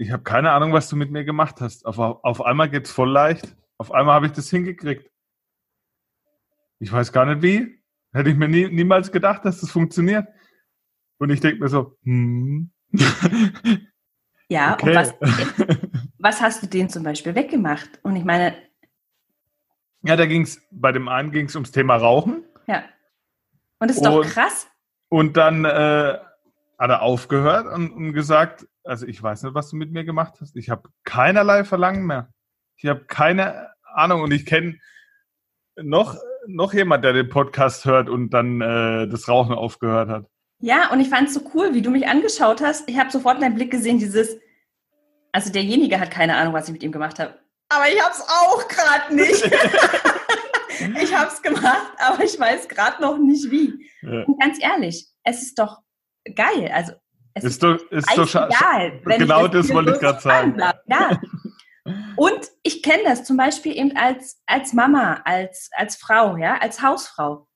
ich 0.00 0.12
habe 0.12 0.22
keine 0.22 0.52
Ahnung, 0.52 0.72
was 0.72 0.88
du 0.88 0.96
mit 0.96 1.10
mir 1.10 1.24
gemacht 1.24 1.60
hast. 1.60 1.84
Auf, 1.84 1.98
auf 1.98 2.42
einmal 2.42 2.70
geht 2.70 2.86
es 2.86 2.90
voll 2.90 3.10
leicht. 3.10 3.54
Auf 3.76 3.92
einmal 3.92 4.14
habe 4.14 4.26
ich 4.26 4.32
das 4.32 4.48
hingekriegt. 4.48 5.10
Ich 6.78 6.90
weiß 6.90 7.12
gar 7.12 7.26
nicht 7.26 7.42
wie. 7.42 7.82
Hätte 8.14 8.30
ich 8.30 8.36
mir 8.36 8.48
nie, 8.48 8.66
niemals 8.68 9.12
gedacht, 9.12 9.44
dass 9.44 9.60
das 9.60 9.70
funktioniert. 9.70 10.26
Und 11.18 11.28
ich 11.28 11.40
denke 11.40 11.60
mir 11.60 11.68
so, 11.68 11.98
hm. 12.02 12.70
Ja, 14.48 14.72
okay. 14.72 14.88
und 14.88 14.94
was, 14.96 15.14
was 16.18 16.40
hast 16.40 16.62
du 16.62 16.66
denen 16.66 16.88
zum 16.88 17.04
Beispiel 17.04 17.34
weggemacht? 17.34 18.00
Und 18.02 18.16
ich 18.16 18.24
meine. 18.24 18.56
Ja, 20.02 20.16
da 20.16 20.24
ging 20.24 20.42
es, 20.42 20.66
bei 20.70 20.92
dem 20.92 21.08
einen 21.08 21.30
ging 21.30 21.44
es 21.44 21.54
ums 21.54 21.72
Thema 21.72 21.96
Rauchen. 21.96 22.42
Ja. 22.66 22.84
Und 23.78 23.88
das 23.88 23.98
ist 23.98 24.06
und, 24.06 24.12
doch 24.12 24.26
krass. 24.26 24.66
Und 25.10 25.36
dann 25.36 25.66
äh, 25.66 26.18
hat 26.80 26.90
er 26.90 27.02
aufgehört 27.02 27.66
und, 27.66 27.92
und 27.92 28.14
gesagt, 28.14 28.66
also 28.84 29.06
ich 29.06 29.22
weiß 29.22 29.42
nicht, 29.42 29.54
was 29.54 29.68
du 29.68 29.76
mit 29.76 29.92
mir 29.92 30.04
gemacht 30.04 30.38
hast. 30.40 30.56
Ich 30.56 30.70
habe 30.70 30.88
keinerlei 31.04 31.62
Verlangen 31.64 32.06
mehr. 32.06 32.32
Ich 32.78 32.88
habe 32.88 33.04
keine 33.04 33.68
Ahnung 33.84 34.22
und 34.22 34.32
ich 34.32 34.46
kenne 34.46 34.78
noch, 35.76 36.16
noch 36.46 36.72
jemand, 36.72 37.04
der 37.04 37.12
den 37.12 37.28
Podcast 37.28 37.84
hört 37.84 38.08
und 38.08 38.30
dann 38.30 38.62
äh, 38.62 39.06
das 39.08 39.28
Rauchen 39.28 39.54
aufgehört 39.54 40.08
hat. 40.08 40.26
Ja, 40.60 40.90
und 40.90 41.00
ich 41.00 41.10
fand 41.10 41.28
es 41.28 41.34
so 41.34 41.42
cool, 41.52 41.74
wie 41.74 41.82
du 41.82 41.90
mich 41.90 42.08
angeschaut 42.08 42.62
hast. 42.62 42.88
Ich 42.88 42.98
habe 42.98 43.10
sofort 43.10 43.36
in 43.36 43.42
deinem 43.42 43.54
Blick 43.56 43.70
gesehen, 43.70 43.98
dieses, 43.98 44.38
also 45.32 45.52
derjenige 45.52 46.00
hat 46.00 46.10
keine 46.10 46.36
Ahnung, 46.36 46.54
was 46.54 46.68
ich 46.68 46.72
mit 46.72 46.82
ihm 46.82 46.92
gemacht 46.92 47.18
habe. 47.18 47.38
Aber 47.68 47.88
ich 47.88 48.02
habe 48.02 48.14
es 48.14 48.22
auch 48.22 48.68
gerade 48.68 49.14
nicht. 49.14 49.44
ich 51.02 51.14
habe 51.14 51.30
es 51.30 51.42
gemacht, 51.42 51.92
aber 51.98 52.24
ich 52.24 52.40
weiß 52.40 52.68
gerade 52.68 53.02
noch 53.02 53.18
nicht 53.18 53.50
wie. 53.50 53.86
Ja. 54.00 54.24
Und 54.24 54.40
ganz 54.40 54.58
ehrlich, 54.62 55.06
es 55.24 55.42
ist 55.42 55.58
doch 55.58 55.82
geil. 56.34 56.70
Also 56.72 56.92
es 57.34 57.44
ist, 57.44 57.50
ist 57.52 57.62
doch, 57.62 57.78
ist 57.90 58.16
doch 58.16 58.28
egal. 58.28 59.00
Genau 59.18 59.46
das 59.48 59.68
wollte 59.70 59.92
ich 59.92 60.00
gerade 60.00 60.20
sagen. 60.20 60.60
Ja. 60.86 61.20
Und 62.16 62.48
ich 62.62 62.82
kenne 62.82 63.04
das 63.04 63.24
zum 63.24 63.36
Beispiel 63.36 63.76
eben 63.76 63.96
als, 63.96 64.42
als 64.46 64.72
Mama, 64.72 65.22
als, 65.24 65.70
als 65.74 65.96
Frau, 65.96 66.36
ja, 66.36 66.58
als 66.58 66.82
Hausfrau 66.82 67.48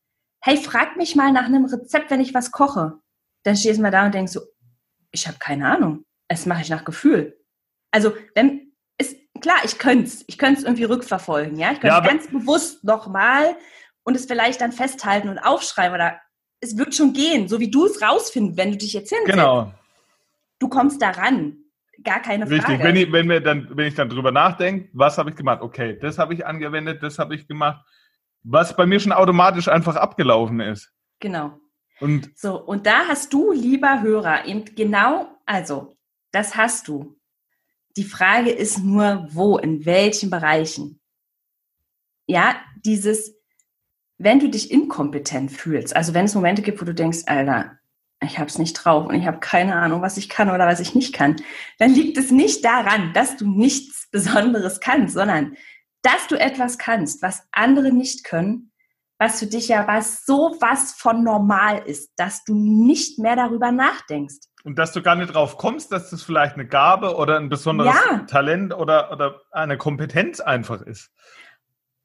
hey, 0.45 0.59
frag 0.59 0.97
mich 0.97 1.17
mal 1.17 1.33
nach 1.33 1.47
einem 1.47 1.65
Rezept, 1.65 2.11
wenn 2.11 2.21
ich 2.21 2.35
was 2.35 2.51
koche. 2.51 2.99
Dann 3.45 3.57
stehst 3.57 3.79
du 3.79 3.83
mal 3.83 3.91
da 3.91 4.05
und 4.05 4.15
denkst 4.15 4.33
so, 4.33 4.41
ich 5.11 5.27
habe 5.27 5.39
keine 5.39 5.67
Ahnung. 5.69 6.05
Das 6.29 6.45
mache 6.45 6.61
ich 6.61 6.69
nach 6.69 6.85
Gefühl. 6.85 7.41
Also, 7.91 8.15
wenn, 8.35 8.73
ist 8.99 9.17
klar, 9.41 9.57
ich 9.65 9.79
könnte 9.79 10.05
es. 10.05 10.25
Ich 10.27 10.37
könnte 10.37 10.61
es 10.61 10.65
irgendwie 10.65 10.85
rückverfolgen, 10.85 11.59
ja. 11.59 11.73
Ich 11.73 11.81
könnte 11.81 11.97
ja, 11.97 12.01
ganz 12.01 12.29
bewusst 12.29 12.85
nochmal 12.85 13.57
und 14.05 14.17
es 14.17 14.27
vielleicht 14.27 14.61
dann 14.61 14.73
festhalten 14.73 15.31
und 15.31 15.39
aufschreiben 15.39 15.95
oder 15.95 16.21
es 16.65 16.77
wird 16.77 16.95
schon 16.95 17.13
gehen, 17.13 17.49
so 17.49 17.61
wie 17.61 17.71
du 17.71 17.87
es 17.87 18.03
rausfindest, 18.03 18.59
wenn 18.59 18.73
du 18.73 18.79
dich 18.79 18.93
jetzt 18.93 19.11
hinsetzt. 19.11 19.31
Genau. 19.31 19.73
Du 20.59 20.69
kommst 20.69 21.01
daran. 21.01 21.59
Gar 22.03 22.21
keine 22.21 22.47
Frage. 22.47 22.69
Richtig, 22.69 22.83
wenn 22.83 22.97
ich, 22.97 23.13
wenn, 23.13 23.29
wir 23.29 23.41
dann, 23.41 23.69
wenn 23.71 23.87
ich 23.87 23.95
dann 23.95 24.09
drüber 24.09 24.33
nachdenke, 24.33 24.89
was 24.93 25.17
habe 25.17 25.31
ich 25.31 25.37
gemacht? 25.37 25.63
Okay, 25.63 25.99
das 26.01 26.19
habe 26.19 26.35
ich 26.35 26.45
angewendet, 26.45 27.03
das 27.03 27.19
habe 27.19 27.35
ich 27.35 27.47
gemacht 27.47 27.85
was 28.45 28.77
bei 28.77 28.87
mir 28.87 29.01
schon 29.01 29.13
automatisch 29.13 29.69
einfach 29.69 29.97
abgelaufen 29.97 30.61
ist. 30.61 30.93
Genau. 31.19 31.59
Und 32.01 32.31
so, 32.39 32.61
und 32.61 32.87
da 32.87 33.07
hast 33.09 33.33
du, 33.33 33.53
lieber 33.53 34.03
Hörer, 34.03 34.45
eben 34.45 34.65
genau, 34.77 35.29
also, 35.47 35.97
das 36.31 36.57
hast 36.57 36.89
du. 36.89 37.17
Die 37.97 38.05
Frage 38.05 38.51
ist 38.51 38.79
nur, 38.79 39.27
wo, 39.31 39.57
in 39.57 39.85
welchen 39.87 40.29
Bereichen. 40.29 41.01
Ja, 42.27 42.57
dieses, 42.85 43.35
wenn 44.19 44.41
du 44.41 44.49
dich 44.49 44.71
inkompetent 44.71 45.51
fühlst, 45.53 45.95
also 45.95 46.15
wenn 46.15 46.27
es 46.27 46.35
Momente 46.35 46.63
gibt, 46.63 46.81
wo 46.81 46.85
du 46.85 46.95
denkst, 46.95 47.23
Alter, 47.27 47.79
ich 48.23 48.39
habe 48.39 48.49
es 48.49 48.59
nicht 48.59 48.75
drauf 48.75 49.07
und 49.07 49.15
ich 49.15 49.27
habe 49.27 49.39
keine 49.41 49.77
Ahnung, 49.77 50.03
was 50.03 50.17
ich 50.17 50.29
kann 50.29 50.51
oder 50.51 50.67
was 50.67 50.81
ich 50.81 50.95
nicht 50.95 51.15
kann, 51.15 51.37
dann 51.79 51.93
liegt 51.93 52.17
es 52.17 52.31
nicht 52.31 52.65
daran, 52.65 53.13
dass 53.13 53.37
du 53.37 53.47
nichts 53.49 54.09
Besonderes 54.11 54.81
kannst, 54.81 55.15
sondern 55.15 55.57
dass 56.03 56.27
du 56.29 56.39
etwas 56.39 56.79
kannst, 56.79 57.23
was 57.23 57.43
andere 57.53 57.93
nicht 57.93 58.25
können, 58.25 58.71
was 59.19 59.41
für 59.41 59.47
dich 59.47 59.69
ja 59.69 59.87
was 59.87 60.25
so 60.25 60.57
was 60.61 60.93
von 60.93 61.25
normal 61.25 61.83
ist, 61.87 62.13
dass 62.17 62.45
du 62.45 62.55
nicht 62.55 63.19
mehr 63.19 63.37
darüber 63.37 63.73
nachdenkst. 63.73 64.37
Und 64.65 64.79
dass 64.79 64.93
du 64.93 65.03
gar 65.03 65.15
nicht 65.15 65.35
drauf 65.35 65.59
kommst, 65.59 65.93
dass 65.93 66.11
das 66.11 66.23
vielleicht 66.23 66.55
eine 66.55 66.67
Gabe 66.67 67.17
oder 67.17 67.39
ein 67.39 67.49
besonderes 67.49 67.95
ja. 67.95 68.19
Talent 68.21 68.73
oder, 68.75 69.13
oder 69.13 69.43
eine 69.51 69.77
Kompetenz 69.77 70.41
einfach 70.41 70.81
ist. 70.83 71.11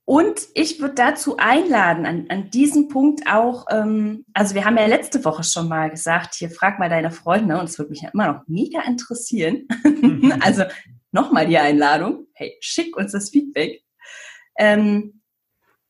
Und 0.10 0.48
ich 0.56 0.82
würde 0.82 0.96
dazu 0.96 1.38
einladen, 1.38 2.08
an, 2.08 2.26
an 2.30 2.50
diesem 2.50 2.88
Punkt 2.88 3.28
auch, 3.32 3.68
ähm, 3.70 4.26
also 4.34 4.56
wir 4.56 4.66
haben 4.66 4.76
ja 4.76 4.88
letzte 4.88 5.24
Woche 5.24 5.44
schon 5.44 5.68
mal 5.68 5.92
gesagt, 5.92 6.34
hier 6.34 6.50
frag 6.50 6.80
mal 6.80 6.90
deine 6.90 7.12
Freunde, 7.12 7.60
und 7.60 7.66
es 7.66 7.78
würde 7.78 7.92
mich 7.92 8.02
ja 8.02 8.10
immer 8.10 8.34
noch 8.34 8.42
mega 8.48 8.82
interessieren. 8.88 9.68
also 10.40 10.64
nochmal 11.12 11.46
die 11.46 11.60
Einladung, 11.60 12.26
hey, 12.34 12.58
schick 12.60 12.98
uns 12.98 13.12
das 13.12 13.30
Feedback. 13.30 13.84
Ähm, 14.58 15.22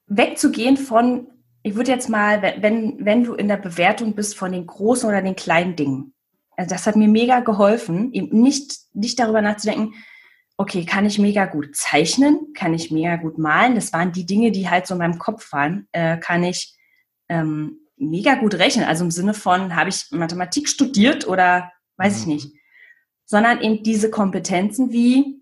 wegzugehen 0.08 0.76
von, 0.76 1.30
ich 1.64 1.76
würde 1.76 1.92
jetzt 1.92 2.10
mal, 2.10 2.42
wenn, 2.42 3.06
wenn 3.06 3.24
du 3.24 3.36
in 3.36 3.48
der 3.48 3.56
Bewertung 3.56 4.16
bist 4.16 4.36
von 4.36 4.52
den 4.52 4.68
großen 4.68 5.08
oder 5.08 5.22
den 5.22 5.38
kleinen 5.38 5.78
Dingen. 5.78 6.14
Also 6.58 6.72
das 6.72 6.88
hat 6.88 6.98
mir 6.98 7.08
mega 7.08 7.40
geholfen, 7.40 8.12
eben 8.12 8.42
nicht, 8.42 8.80
nicht 8.92 9.18
darüber 9.18 9.42
nachzudenken, 9.42 9.94
okay, 10.60 10.86
kann 10.86 11.06
ich 11.06 11.18
mega 11.20 11.46
gut 11.46 11.74
zeichnen, 11.74 12.52
kann 12.54 12.74
ich 12.74 12.92
mega 12.92 13.16
gut 13.16 13.38
malen. 13.38 13.76
Das 13.76 13.94
waren 13.94 14.12
die 14.12 14.26
Dinge, 14.26 14.52
die 14.52 14.70
halt 14.70 14.88
so 14.88 14.94
in 14.94 14.98
meinem 14.98 15.18
Kopf 15.18 15.54
waren. 15.54 15.88
Äh, 15.94 16.18
kann 16.18 16.44
ich 16.44 16.78
ähm, 17.30 17.80
mega 17.96 18.36
gut 18.36 18.56
rechnen, 18.56 18.84
also 18.84 19.06
im 19.06 19.12
Sinne 19.12 19.34
von, 19.34 19.78
habe 19.78 19.90
ich 19.90 20.08
Mathematik 20.12 20.68
studiert 20.68 21.26
oder 21.26 21.72
weiß 21.96 22.20
ich 22.20 22.26
mhm. 22.26 22.34
nicht. 22.34 22.54
Sondern 23.26 23.62
eben 23.62 23.84
diese 23.84 24.10
Kompetenzen 24.10 24.92
wie, 24.92 25.42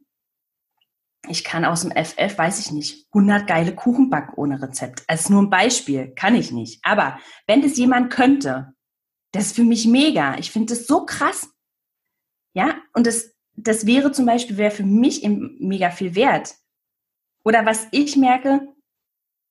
ich 1.27 1.43
kann 1.43 1.65
aus 1.65 1.81
dem 1.81 1.91
FF, 1.91 2.37
weiß 2.37 2.59
ich 2.59 2.71
nicht, 2.71 3.07
100 3.11 3.47
geile 3.47 3.73
Kuchen 3.73 4.11
backen 4.11 4.35
ohne 4.35 4.61
Rezept. 4.61 5.03
Also 5.07 5.33
nur 5.33 5.41
ein 5.41 5.49
Beispiel, 5.49 6.13
kann 6.13 6.35
ich 6.35 6.51
nicht. 6.51 6.79
Aber 6.83 7.17
wenn 7.47 7.63
das 7.63 7.75
jemand 7.75 8.13
könnte, 8.13 8.75
das 9.31 9.47
ist 9.47 9.55
für 9.55 9.63
mich 9.63 9.87
mega. 9.87 10.37
Ich 10.37 10.51
finde 10.51 10.75
das 10.75 10.85
so 10.85 11.07
krass. 11.07 11.49
Ja, 12.53 12.75
und 12.93 13.07
das 13.07 13.36
das 13.57 13.85
wäre 13.85 14.11
zum 14.11 14.25
Beispiel, 14.25 14.57
wäre 14.57 14.71
für 14.71 14.85
mich 14.85 15.27
mega 15.27 15.89
viel 15.89 16.15
wert. 16.15 16.55
Oder 17.43 17.65
was 17.65 17.87
ich 17.91 18.15
merke, 18.15 18.67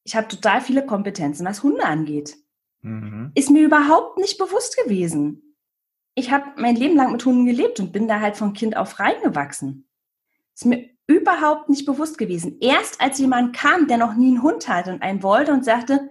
ich 0.05 0.15
habe 0.15 0.29
total 0.29 0.61
viele 0.61 0.87
Kompetenzen, 0.87 1.45
was 1.45 1.63
Hunde 1.63 1.85
angeht. 1.85 2.37
Mhm. 2.83 3.33
Ist 3.35 3.51
mir 3.51 3.65
überhaupt 3.65 4.19
nicht 4.19 4.39
bewusst 4.39 4.77
gewesen. 4.77 5.57
Ich 6.15 6.31
habe 6.31 6.45
mein 6.57 6.77
Leben 6.77 6.97
lang 6.97 7.13
mit 7.13 7.25
Hunden 7.25 7.45
gelebt 7.45 7.81
und 7.81 7.93
bin 7.93 8.07
da 8.07 8.21
halt 8.21 8.37
von 8.37 8.53
Kind 8.53 8.77
auf 8.77 9.01
reingewachsen. 9.01 9.89
Ist 10.55 10.65
mir 10.65 10.89
überhaupt 11.09 11.69
nicht 11.69 11.85
bewusst 11.85 12.17
gewesen. 12.17 12.59
Erst 12.61 13.01
als 13.01 13.19
jemand 13.19 13.55
kam, 13.57 13.89
der 13.89 13.99
noch 13.99 14.15
nie 14.15 14.29
einen 14.29 14.43
Hund 14.43 14.69
hatte 14.69 14.93
und 14.93 15.03
einen 15.03 15.23
wollte 15.23 15.53
und 15.53 15.65
sagte, 15.65 16.09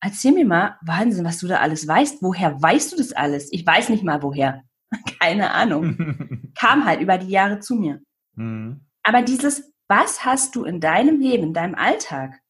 erzähl 0.00 0.32
mir 0.32 0.46
mal, 0.46 0.78
Wahnsinn, 0.82 1.24
was 1.24 1.38
du 1.38 1.48
da 1.48 1.58
alles 1.58 1.86
weißt. 1.86 2.22
Woher 2.22 2.60
weißt 2.60 2.92
du 2.92 2.96
das 2.96 3.12
alles? 3.12 3.52
Ich 3.52 3.66
weiß 3.66 3.90
nicht 3.90 4.04
mal 4.04 4.22
woher. 4.22 4.64
Keine 5.20 5.50
Ahnung. 5.50 6.42
Kam 6.58 6.84
halt 6.84 7.00
über 7.00 7.18
die 7.18 7.28
Jahre 7.28 7.60
zu 7.60 7.74
mir. 7.74 8.00
Mhm. 8.34 8.80
Aber 9.02 9.22
dieses, 9.22 9.72
was 9.88 10.24
hast 10.24 10.56
du 10.56 10.64
in 10.64 10.80
deinem 10.80 11.20
Leben, 11.20 11.44
in 11.44 11.54
deinem 11.54 11.74
Alltag? 11.74 12.40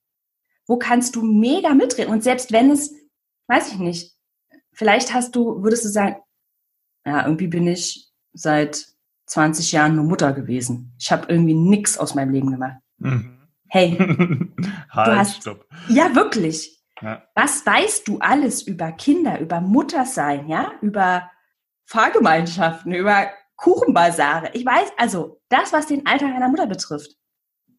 Wo 0.66 0.78
kannst 0.78 1.16
du 1.16 1.22
mega 1.22 1.74
mitreden? 1.74 2.12
Und 2.12 2.22
selbst 2.22 2.52
wenn 2.52 2.70
es, 2.70 2.92
weiß 3.48 3.72
ich 3.72 3.78
nicht, 3.78 4.14
vielleicht 4.72 5.12
hast 5.12 5.36
du, 5.36 5.62
würdest 5.62 5.84
du 5.84 5.88
sagen, 5.88 6.16
ja, 7.04 7.24
irgendwie 7.24 7.46
bin 7.46 7.66
ich 7.66 8.10
seit 8.32 8.86
20 9.26 9.72
Jahren 9.72 9.96
nur 9.96 10.04
Mutter 10.04 10.32
gewesen. 10.32 10.94
Ich 10.98 11.12
habe 11.12 11.26
irgendwie 11.28 11.54
nichts 11.54 11.98
aus 11.98 12.14
meinem 12.14 12.32
Leben 12.32 12.50
gemacht. 12.50 12.78
Mhm. 12.98 13.38
Hey, 13.68 13.96
halt, 14.90 15.08
du 15.08 15.16
hast, 15.16 15.36
stopp. 15.42 15.66
ja 15.88 16.14
wirklich. 16.14 16.82
Ja. 17.02 17.24
Was 17.34 17.66
weißt 17.66 18.08
du 18.08 18.18
alles 18.20 18.62
über 18.62 18.92
Kinder, 18.92 19.40
über 19.40 19.60
Muttersein, 19.60 20.48
ja, 20.48 20.72
über 20.80 21.30
Fahrgemeinschaften, 21.84 22.94
über 22.94 23.30
Kuchenbasare. 23.56 24.50
Ich 24.52 24.64
weiß, 24.64 24.92
also 24.96 25.40
das, 25.48 25.72
was 25.72 25.86
den 25.86 26.06
Alltag 26.06 26.34
einer 26.34 26.48
Mutter 26.48 26.66
betrifft, 26.66 27.16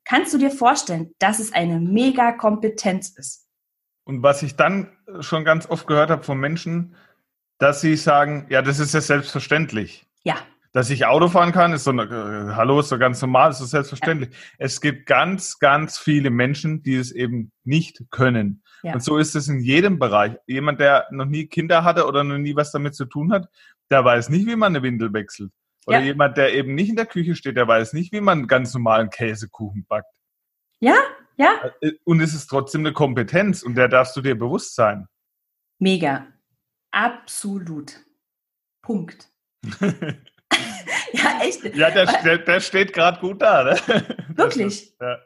kannst 0.04 0.34
du 0.34 0.38
dir 0.38 0.52
vorstellen, 0.52 1.12
dass 1.20 1.40
es 1.40 1.54
eine 1.54 1.80
mega 1.80 2.32
Kompetenz 2.32 3.10
ist. 3.10 3.48
Und 4.04 4.24
was 4.24 4.42
ich 4.42 4.56
dann 4.56 4.96
schon 5.20 5.44
ganz 5.44 5.70
oft 5.70 5.86
gehört 5.86 6.10
habe 6.10 6.24
von 6.24 6.40
Menschen, 6.40 6.96
dass 7.58 7.82
sie 7.82 7.96
sagen, 7.96 8.48
ja, 8.50 8.62
das 8.62 8.80
ist 8.80 8.94
ja 8.94 9.02
selbstverständlich. 9.02 10.08
Ja. 10.24 10.36
Dass 10.72 10.90
ich 10.90 11.06
Auto 11.06 11.28
fahren 11.28 11.52
kann, 11.52 11.74
ist 11.74 11.86
so, 11.86 11.92
äh, 11.92 12.54
hallo, 12.54 12.80
ist 12.80 12.90
so 12.90 12.98
ganz 12.98 13.22
normal, 13.22 13.52
ist 13.52 13.58
so 13.58 13.66
selbstverständlich. 13.66 14.30
Ja. 14.30 14.38
Es 14.60 14.80
gibt 14.80 15.08
ganz, 15.08 15.60
ganz 15.60 15.98
viele 15.98 16.30
Menschen, 16.30 16.84
die 16.84 16.96
es 16.96 17.12
eben 17.12 17.52
nicht 17.64 18.04
können. 18.12 18.64
Ja. 18.84 18.94
Und 18.94 19.04
so 19.04 19.18
ist 19.18 19.36
es 19.36 19.48
in 19.48 19.60
jedem 19.60 20.00
Bereich. 20.00 20.38
Jemand, 20.46 20.80
der 20.80 21.08
noch 21.12 21.26
nie 21.26 21.48
Kinder 21.48 21.84
hatte 21.84 22.06
oder 22.06 22.24
noch 22.24 22.38
nie 22.38 22.56
was 22.56 22.72
damit 22.72 22.96
zu 22.96 23.06
tun 23.06 23.32
hat, 23.34 23.50
der 23.90 24.06
weiß 24.06 24.30
nicht, 24.30 24.46
wie 24.46 24.56
man 24.56 24.76
eine 24.76 24.84
Windel 24.84 25.12
wechselt. 25.14 25.52
Oder 25.88 26.00
ja. 26.00 26.06
jemand, 26.06 26.38
der 26.38 26.54
eben 26.54 26.76
nicht 26.76 26.90
in 26.90 26.96
der 26.96 27.06
Küche 27.06 27.36
steht, 27.36 27.56
der 27.56 27.68
weiß 27.68 27.94
nicht, 27.94 28.12
wie 28.12 28.22
man 28.22 28.40
einen 28.40 28.48
ganz 28.48 28.74
normalen 28.74 29.10
Käsekuchen 29.10 29.86
backt. 29.88 30.14
Ja, 30.80 30.96
ja. 31.38 31.72
Äh, 31.82 31.94
und 32.04 32.22
es 32.22 32.34
ist 32.34 32.48
trotzdem 32.48 32.82
eine 32.82 32.94
Kompetenz 32.94 33.64
und 33.64 33.76
der 33.76 33.88
darfst 33.88 34.16
du 34.16 34.22
dir 34.22 34.38
bewusst 34.38 34.76
sein. 34.76 35.08
Mega. 35.80 36.28
Absolut. 36.92 38.04
Punkt. 38.82 39.32
ja, 39.80 41.40
echt. 41.42 41.64
Ja, 41.76 41.92
der, 41.92 42.06
der, 42.24 42.38
der 42.40 42.60
steht 42.60 42.94
gerade 42.94 43.20
gut 43.20 43.42
da. 43.42 43.64
Ne? 43.64 43.80
Wirklich. 44.36 44.66
Ist, 44.66 45.02
ja. 45.02 45.20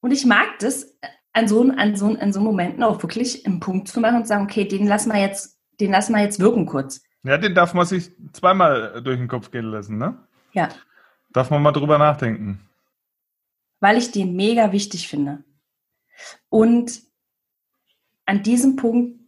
Und 0.00 0.10
ich 0.10 0.24
mag 0.24 0.58
das, 0.58 0.98
an 1.32 1.48
so, 1.48 1.62
an, 1.62 1.96
so, 1.96 2.06
an 2.06 2.32
so 2.32 2.40
Momenten 2.40 2.82
auch 2.82 3.02
wirklich 3.02 3.46
einen 3.46 3.60
Punkt 3.60 3.88
zu 3.88 4.00
machen 4.00 4.16
und 4.16 4.26
sagen, 4.26 4.44
okay, 4.44 4.66
den 4.66 4.86
lassen 4.86 5.12
wir 5.12 5.20
jetzt 5.20 5.62
den 5.80 5.90
lassen 5.90 6.14
wir 6.14 6.22
jetzt 6.22 6.40
wirken 6.40 6.66
kurz. 6.66 7.02
Ja, 7.24 7.38
den 7.38 7.54
darf 7.54 7.74
man 7.74 7.86
sich 7.86 8.10
zweimal 8.32 9.00
durch 9.02 9.18
den 9.18 9.28
Kopf 9.28 9.50
gehen 9.50 9.66
lassen, 9.66 9.98
ne? 9.98 10.18
Ja. 10.52 10.68
Darf 11.32 11.50
man 11.50 11.62
mal 11.62 11.72
drüber 11.72 11.98
nachdenken. 11.98 12.60
Weil 13.80 13.96
ich 13.96 14.10
den 14.10 14.34
mega 14.34 14.72
wichtig 14.72 15.08
finde. 15.08 15.44
Und 16.48 17.02
an 18.26 18.42
diesem 18.42 18.76
Punkt 18.76 19.18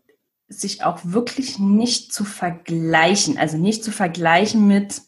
sich 0.49 0.85
auch 0.85 1.01
wirklich 1.03 1.59
nicht 1.59 2.13
zu 2.13 2.25
vergleichen, 2.25 3.39
also 3.39 3.57
nicht 3.57 3.83
zu 3.83 3.91
vergleichen 3.91 4.67
mit, 4.67 5.03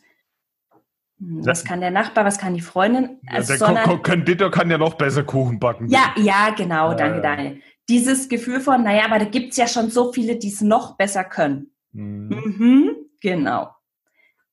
hm, 1.18 1.44
was 1.44 1.64
kann 1.64 1.80
der 1.80 1.90
Nachbar, 1.90 2.24
was 2.24 2.38
kann 2.38 2.54
die 2.54 2.60
Freundin? 2.60 3.20
Also, 3.26 3.52
ja, 3.52 3.58
der 3.58 3.66
sondern, 3.66 4.02
Konditor 4.02 4.50
kann 4.50 4.70
ja 4.70 4.78
noch 4.78 4.94
besser 4.94 5.22
Kuchen 5.22 5.60
backen. 5.60 5.88
Ja, 5.88 6.14
ja, 6.16 6.50
genau, 6.50 6.94
danke, 6.94 7.20
Daniel 7.20 7.60
dieses 7.88 8.28
Gefühl 8.28 8.60
von, 8.60 8.82
naja, 8.82 9.04
aber 9.04 9.18
da 9.18 9.24
gibt's 9.24 9.56
ja 9.56 9.68
schon 9.68 9.90
so 9.90 10.12
viele, 10.12 10.36
die 10.36 10.48
es 10.48 10.60
noch 10.60 10.96
besser 10.96 11.24
können. 11.24 11.70
Mhm. 11.96 12.28
Mhm, 12.28 12.96
genau. 13.20 13.70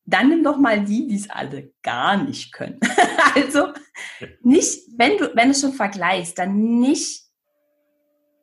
Dann 0.06 0.30
nimm 0.30 0.44
doch 0.44 0.58
mal 0.58 0.84
die, 0.84 1.08
die 1.08 1.16
es 1.16 1.30
alle 1.30 1.74
gar 1.82 2.18
nicht 2.18 2.54
können. 2.54 2.80
also 3.36 3.70
nicht, 4.42 4.82
wenn 4.98 5.18
du, 5.18 5.36
wenn 5.36 5.50
du 5.50 5.56
schon 5.56 5.74
vergleichst, 5.74 6.38
dann 6.40 6.80
nicht, 6.80 7.24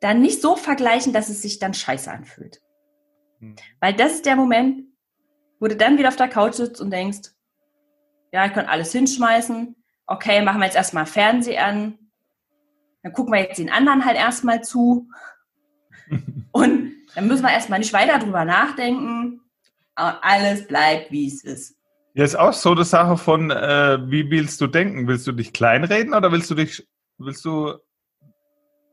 dann 0.01 0.21
nicht 0.21 0.41
so 0.41 0.57
vergleichen, 0.57 1.13
dass 1.13 1.29
es 1.29 1.43
sich 1.43 1.59
dann 1.59 1.75
scheiße 1.75 2.11
anfühlt. 2.11 2.61
Mhm. 3.41 3.57
Weil 3.81 3.95
das 3.95 4.15
ist 4.15 4.27
der 4.27 4.37
Moment, 4.37 4.85
wo 5.59 5.67
du 5.67 5.77
dann 5.77 5.99
wieder 5.99 6.09
auf 6.09 6.17
der 6.17 6.29
Couch 6.29 6.55
sitzt 6.55 6.81
und 6.81 6.91
denkst, 6.91 7.31
ja, 8.33 8.47
ich 8.47 8.53
kann 8.53 8.67
alles 8.67 8.93
hinschmeißen. 8.93 9.77
Okay, 10.07 10.43
machen 10.43 10.61
wir 10.61 10.67
jetzt 10.67 10.77
erstmal 10.77 11.07
Fernseher 11.07 11.67
an. 11.67 11.99
Dann 13.03 13.13
gucken 13.13 13.33
wir 13.33 13.41
jetzt 13.41 13.59
den 13.59 13.71
anderen 13.71 14.05
halt 14.05 14.17
erstmal 14.17 14.63
zu. 14.63 15.09
Und 16.53 16.93
dann 17.15 17.29
müssen 17.29 17.43
wir 17.43 17.53
erstmal 17.53 17.79
nicht 17.79 17.93
weiter 17.93 18.19
drüber 18.19 18.45
nachdenken. 18.45 19.41
Alles 19.95 20.67
bleibt, 20.67 21.11
wie 21.11 21.27
es 21.27 21.45
ist. 21.45 21.77
Ja, 22.15 22.25
ist 22.25 22.37
auch 22.37 22.53
so 22.53 22.73
eine 22.73 22.85
Sache 22.85 23.17
von, 23.17 23.51
äh, 23.51 23.99
wie 24.11 24.31
willst 24.31 24.61
du 24.61 24.67
denken? 24.67 25.07
Willst 25.07 25.27
du 25.27 25.33
dich 25.33 25.53
kleinreden 25.53 26.15
oder 26.15 26.33
willst 26.33 26.51
du 26.51 26.55
dich, 26.55 26.89
willst 27.19 27.45
du 27.45 27.75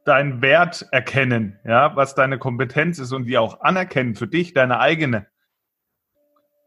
deinen 0.05 0.41
Wert 0.41 0.87
erkennen, 0.91 1.59
ja, 1.65 1.95
was 1.95 2.15
deine 2.15 2.37
Kompetenz 2.37 2.99
ist 2.99 3.11
und 3.11 3.25
die 3.25 3.37
auch 3.37 3.61
anerkennen 3.61 4.15
für 4.15 4.27
dich, 4.27 4.53
deine 4.53 4.79
eigene? 4.79 5.27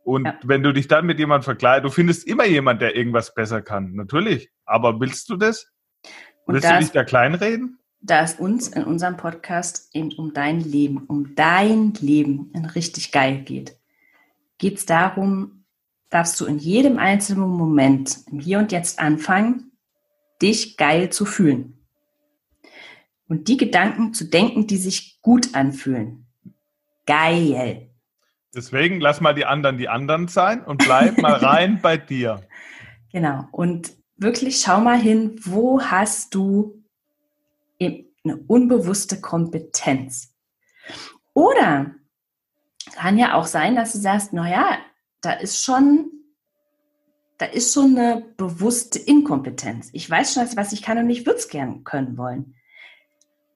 Und 0.02 0.26
ja. 0.26 0.38
wenn 0.42 0.62
du 0.62 0.72
dich 0.72 0.88
dann 0.88 1.06
mit 1.06 1.18
jemandem 1.18 1.44
vergleichst, 1.44 1.84
du 1.84 1.90
findest 1.90 2.26
immer 2.26 2.46
jemand, 2.46 2.82
der 2.82 2.96
irgendwas 2.96 3.34
besser 3.34 3.62
kann, 3.62 3.92
natürlich. 3.92 4.50
Aber 4.64 4.98
willst 5.00 5.28
du 5.28 5.36
das? 5.36 5.70
Und 6.46 6.54
willst 6.54 6.70
du 6.70 6.78
dich 6.78 6.90
da 6.90 7.04
kleinreden? 7.04 7.79
Da 8.00 8.22
es 8.22 8.34
uns 8.34 8.68
in 8.68 8.84
unserem 8.84 9.16
Podcast 9.16 9.90
eben 9.94 10.12
um 10.12 10.32
dein 10.32 10.60
Leben, 10.60 11.04
um 11.06 11.34
dein 11.34 11.92
Leben 12.00 12.50
in 12.54 12.64
richtig 12.64 13.12
geil 13.12 13.42
geht, 13.42 13.76
geht 14.58 14.78
es 14.78 14.86
darum, 14.86 15.64
darfst 16.08 16.40
du 16.40 16.46
in 16.46 16.58
jedem 16.58 16.98
einzelnen 16.98 17.48
Moment, 17.48 18.18
im 18.30 18.40
Hier 18.40 18.58
und 18.58 18.72
Jetzt 18.72 18.98
anfangen, 18.98 19.72
dich 20.42 20.76
geil 20.76 21.10
zu 21.10 21.24
fühlen. 21.24 21.86
Und 23.28 23.48
die 23.48 23.56
Gedanken 23.56 24.12
zu 24.12 24.24
denken, 24.24 24.66
die 24.66 24.76
sich 24.76 25.20
gut 25.22 25.54
anfühlen. 25.54 26.26
Geil. 27.06 27.90
Deswegen 28.54 29.00
lass 29.00 29.20
mal 29.20 29.34
die 29.34 29.44
anderen 29.44 29.78
die 29.78 29.88
anderen 29.88 30.26
sein 30.26 30.64
und 30.64 30.78
bleib 30.78 31.18
mal 31.18 31.34
rein 31.34 31.80
bei 31.80 31.96
dir. 31.96 32.40
Genau. 33.12 33.46
Und 33.52 33.92
wirklich 34.16 34.60
schau 34.60 34.80
mal 34.80 35.00
hin, 35.00 35.36
wo 35.44 35.80
hast 35.80 36.34
du 36.34 36.79
eine 37.80 38.36
unbewusste 38.46 39.20
Kompetenz? 39.20 40.34
Oder 41.34 41.94
kann 42.92 43.18
ja 43.18 43.34
auch 43.34 43.46
sein, 43.46 43.76
dass 43.76 43.92
du 43.92 43.98
sagst, 43.98 44.32
naja, 44.32 44.78
da 45.20 45.32
ist 45.32 45.62
schon, 45.62 46.10
da 47.38 47.46
ist 47.46 47.72
schon 47.72 47.96
eine 47.96 48.22
bewusste 48.36 48.98
Inkompetenz. 48.98 49.90
Ich 49.92 50.08
weiß 50.08 50.34
schon, 50.34 50.56
was 50.56 50.72
ich 50.72 50.82
kann 50.82 50.98
und 50.98 51.10
ich 51.10 51.26
würde 51.26 51.38
es 51.38 51.48
gern 51.48 51.84
können 51.84 52.16
wollen. 52.16 52.54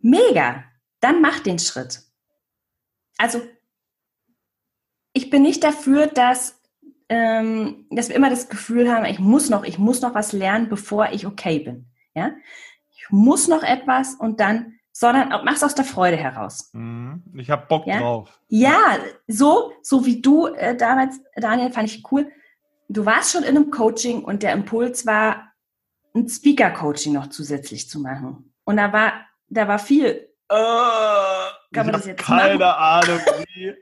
Mega. 0.01 0.65
Dann 1.01 1.21
mach 1.21 1.41
den 1.41 1.59
Schritt. 1.59 2.03
Also, 3.19 3.43
ich 5.13 5.31
bin 5.31 5.43
nicht 5.43 5.63
dafür, 5.63 6.07
dass 6.07 6.61
ähm, 7.09 7.87
dass 7.91 8.09
wir 8.09 8.17
immer 8.17 8.31
das 8.31 8.49
Gefühl 8.49 8.91
haben, 8.91 9.05
ich 9.05 9.19
muss 9.19 9.51
noch, 9.51 9.65
ich 9.65 9.79
muss 9.79 10.01
noch 10.01 10.15
was 10.15 10.33
lernen, 10.33 10.69
bevor 10.69 11.11
ich 11.13 11.27
okay 11.27 11.59
bin. 11.59 11.87
Ja, 12.15 12.33
ich 13.05 13.11
muss 13.11 13.49
noch 13.49 13.63
etwas 13.63 14.15
und 14.15 14.41
dann, 14.41 14.75
sondern 14.93 15.29
mach's 15.45 15.63
aus 15.63 15.75
der 15.75 15.85
Freude 15.85 16.17
heraus. 16.17 16.71
Mhm. 16.73 17.23
Ich 17.37 17.51
habe 17.51 17.67
Bock 17.67 17.87
ja? 17.87 18.01
drauf. 18.01 18.41
Ja, 18.49 18.99
so, 19.27 19.73
so 19.83 20.07
wie 20.07 20.21
du 20.21 20.47
äh, 20.47 20.77
damals, 20.77 21.21
Daniel, 21.37 21.71
fand 21.71 21.89
ich 21.89 22.03
cool. 22.11 22.31
Du 22.89 23.05
warst 23.07 23.33
schon 23.33 23.43
in 23.43 23.57
einem 23.57 23.71
Coaching 23.71 24.25
und 24.25 24.43
der 24.43 24.53
Impuls 24.53 25.07
war, 25.07 25.51
ein 26.15 26.29
Speaker-Coaching 26.29 27.13
noch 27.13 27.29
zusätzlich 27.29 27.89
zu 27.89 28.01
machen. 28.01 28.53
Und 28.65 28.77
da 28.77 28.93
war, 28.93 29.13
da 29.49 29.67
war 29.67 29.79
viel. 29.79 30.29
Äh, 30.49 30.55
kann 31.73 31.87
man 31.87 31.93
das 31.93 32.07
jetzt 32.07 32.23
keine 32.23 32.59
machen? 32.59 32.63
Ahnung 32.63 33.21
wie. 33.55 33.75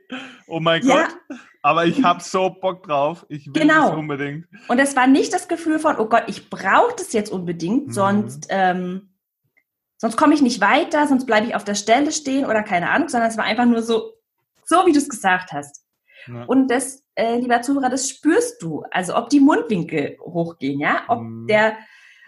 Oh 0.47 0.61
mein 0.61 0.83
ja. 0.87 1.09
Gott. 1.09 1.39
Aber 1.63 1.85
ich 1.85 2.03
habe 2.03 2.23
so 2.23 2.51
Bock 2.51 2.85
drauf. 2.85 3.27
Ich 3.29 3.47
will 3.47 3.53
genau. 3.53 3.91
das 3.91 3.99
unbedingt. 3.99 4.47
Und 4.69 4.79
es 4.79 4.97
war 4.97 5.07
nicht 5.07 5.33
das 5.33 5.47
Gefühl 5.47 5.79
von, 5.79 5.97
oh 5.99 6.07
Gott, 6.07 6.25
ich 6.27 6.51
brauche 6.51 6.95
das 6.97 7.13
jetzt 7.13 7.31
unbedingt, 7.31 7.89
mhm. 7.89 7.93
sonst, 7.93 8.47
ähm, 8.49 9.12
sonst 10.03 10.17
komme 10.17 10.35
ich 10.35 10.43
nicht 10.43 10.61
weiter, 10.61 11.07
sonst 11.07 11.27
bleibe 11.27 11.47
ich 11.47 11.55
auf 11.55 11.63
der 11.63 11.77
Stelle 11.77 12.11
stehen 12.11 12.45
oder 12.45 12.65
keine 12.65 12.91
Ahnung, 12.91 13.09
sondern 13.09 13.31
es 13.31 13.37
war 13.37 13.45
einfach 13.45 13.67
nur 13.67 13.83
so, 13.83 14.15
so 14.65 14.85
wie 14.85 14.93
du 14.93 14.99
es 14.99 15.09
gesagt 15.09 15.53
hast. 15.53 15.85
Ja. 16.27 16.43
Und 16.47 16.69
das, 16.73 17.05
äh, 17.15 17.37
lieber 17.37 17.63
Zuhörer, 17.63 17.89
das 17.89 18.11
spürst 18.11 18.61
du. 18.61 18.85
Also 18.91 19.17
ob 19.17 19.31
die 19.31 19.39
Mundwinkel 19.39 20.19
hochgehen, 20.21 20.81
ja, 20.81 21.05
ob 21.07 21.21
mhm. 21.21 21.47
der, 21.47 21.77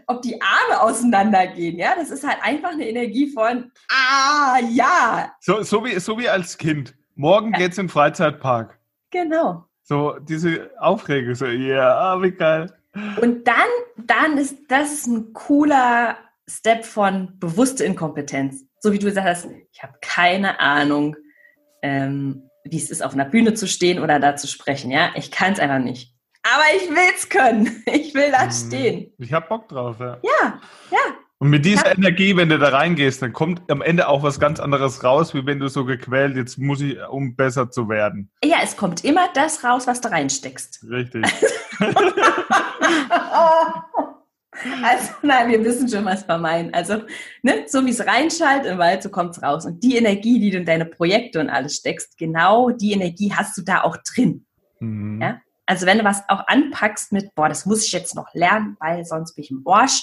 ob 0.07 0.23
die 0.23 0.41
Arme 0.41 0.83
auseinandergehen, 0.83 1.77
ja, 1.77 1.97
das 1.97 2.13
ist 2.13 2.25
halt 2.25 2.39
einfach 2.43 2.71
eine 2.71 2.89
Energie 2.89 3.33
von, 3.33 3.73
ah, 3.91 4.61
ja. 4.71 5.33
So, 5.41 5.65
so, 5.65 5.85
wie, 5.85 5.99
so 5.99 6.17
wie 6.17 6.29
als 6.29 6.57
Kind. 6.57 6.95
Morgen 7.17 7.53
ja. 7.55 7.59
geht's 7.59 7.77
in 7.79 7.87
den 7.87 7.91
Freizeitpark. 7.91 8.79
Genau. 9.11 9.65
So 9.83 10.17
diese 10.21 10.71
Aufregung, 10.79 11.35
so, 11.35 11.47
ja, 11.47 12.15
yeah, 12.15 12.23
wie 12.23 12.31
geil. 12.31 12.73
Und 13.21 13.49
dann, 13.49 13.57
dann 13.97 14.39
ist 14.39 14.59
das 14.69 14.93
ist 14.93 15.07
ein 15.09 15.33
cooler 15.33 16.17
Step 16.49 16.85
von 16.85 17.39
bewusste 17.39 17.85
Inkompetenz. 17.85 18.65
So 18.81 18.93
wie 18.93 18.99
du 18.99 19.07
gesagt 19.07 19.27
hast, 19.27 19.49
ich 19.73 19.83
habe 19.83 19.95
keine 20.01 20.61
Ahnung, 20.61 21.17
ähm, 21.83 22.49
wie 22.65 22.77
es 22.77 22.91
ist, 22.91 23.03
auf 23.03 23.15
einer 23.15 23.25
Bühne 23.25 23.55
zu 23.55 23.67
stehen 23.67 23.99
oder 23.99 24.21
da 24.21 24.37
zu 24.37 24.47
sprechen. 24.47 24.91
Ja, 24.91 25.11
ich 25.15 25.31
kann 25.31 25.53
es 25.53 25.59
einfach 25.59 25.79
nicht. 25.79 26.15
Aber 26.43 26.65
ich 26.77 26.91
will 26.91 27.13
es 27.15 27.29
können. 27.29 27.83
Ich 27.93 28.15
will 28.15 28.31
da 28.31 28.47
mhm. 28.47 28.51
stehen. 28.51 29.13
Ich 29.19 29.33
habe 29.33 29.47
Bock 29.49 29.69
drauf, 29.69 29.97
ja. 30.01 30.19
Ja, 30.23 30.61
ja. 30.91 30.99
Und 31.39 31.51
mit 31.51 31.65
dieser 31.65 31.89
ja. 31.89 31.97
Energie, 31.97 32.37
wenn 32.37 32.49
du 32.49 32.59
da 32.59 32.69
reingehst, 32.69 33.21
dann 33.21 33.33
kommt 33.33 33.71
am 33.71 33.83
Ende 33.83 34.09
auch 34.09 34.23
was 34.23 34.41
ganz 34.41 34.61
anderes 34.61 35.05
raus, 35.05 35.35
wie 35.35 35.45
wenn 35.45 35.59
du 35.59 35.69
so 35.69 35.85
gequält, 35.85 36.37
jetzt 36.37 36.59
muss 36.59 36.81
ich, 36.81 36.97
um 37.09 37.37
besser 37.37 37.71
zu 37.71 37.89
werden. 37.89 38.31
Ja, 38.43 38.59
es 38.63 38.77
kommt 38.77 39.05
immer 39.05 39.29
das 39.35 39.65
raus, 39.65 39.87
was 39.87 40.01
du 40.01 40.11
reinsteckst. 40.11 40.85
Richtig. 40.89 41.25
also, 44.83 45.13
nein, 45.23 45.51
wir 45.51 45.65
wissen 45.65 45.89
schon, 45.89 46.05
was 46.05 46.27
wir 46.27 46.39
meinen. 46.39 46.73
Also, 46.75 47.03
ne, 47.43 47.65
so 47.67 47.85
wie 47.85 47.91
es 47.91 48.07
reinschaltet 48.07 48.67
im 48.67 48.79
Wald, 48.79 49.03
so 49.03 49.09
kommt 49.09 49.37
es 49.37 49.43
raus. 49.43 49.67
Und 49.67 49.83
die 49.83 49.97
Energie, 49.97 50.39
die 50.39 50.51
du 50.51 50.59
in 50.59 50.65
deine 50.65 50.85
Projekte 50.85 51.41
und 51.41 51.51
alles 51.51 51.77
steckst, 51.77 52.17
genau 52.19 52.71
die 52.71 52.93
Energie 52.93 53.33
hast 53.35 53.57
du 53.57 53.63
da 53.63 53.83
auch 53.83 53.97
drin. 53.97 54.47
Mhm. 54.81 55.21
Ja? 55.21 55.41
Also, 55.67 55.87
wenn 55.87 55.99
du 55.99 56.05
was 56.05 56.23
auch 56.29 56.47
anpackst 56.47 57.13
mit, 57.13 57.35
boah, 57.35 57.49
das 57.49 57.67
muss 57.67 57.85
ich 57.85 57.93
jetzt 57.93 58.15
noch 58.15 58.33
lernen, 58.35 58.77
weil 58.81 59.05
sonst 59.05 59.35
bin 59.35 59.45
ich 59.45 59.51
im 59.51 59.63
Arsch, 59.67 60.03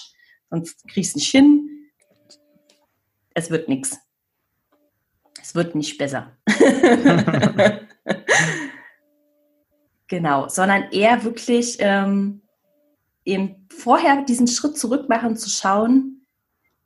sonst 0.49 0.87
kriegst 0.87 1.15
du 1.15 1.19
nicht 1.19 1.31
hin. 1.31 1.69
Es 3.33 3.49
wird 3.49 3.69
nichts. 3.69 3.97
Es 5.41 5.55
wird 5.55 5.75
nicht 5.75 5.97
besser. 5.97 6.35
genau, 10.07 10.49
sondern 10.49 10.91
eher 10.91 11.23
wirklich 11.23 11.77
ähm, 11.79 12.41
eben 13.25 13.67
vorher 13.69 14.23
diesen 14.23 14.47
Schritt 14.47 14.77
zurück 14.77 15.10
machen, 15.10 15.36
zu 15.36 15.49
schauen, 15.49 16.25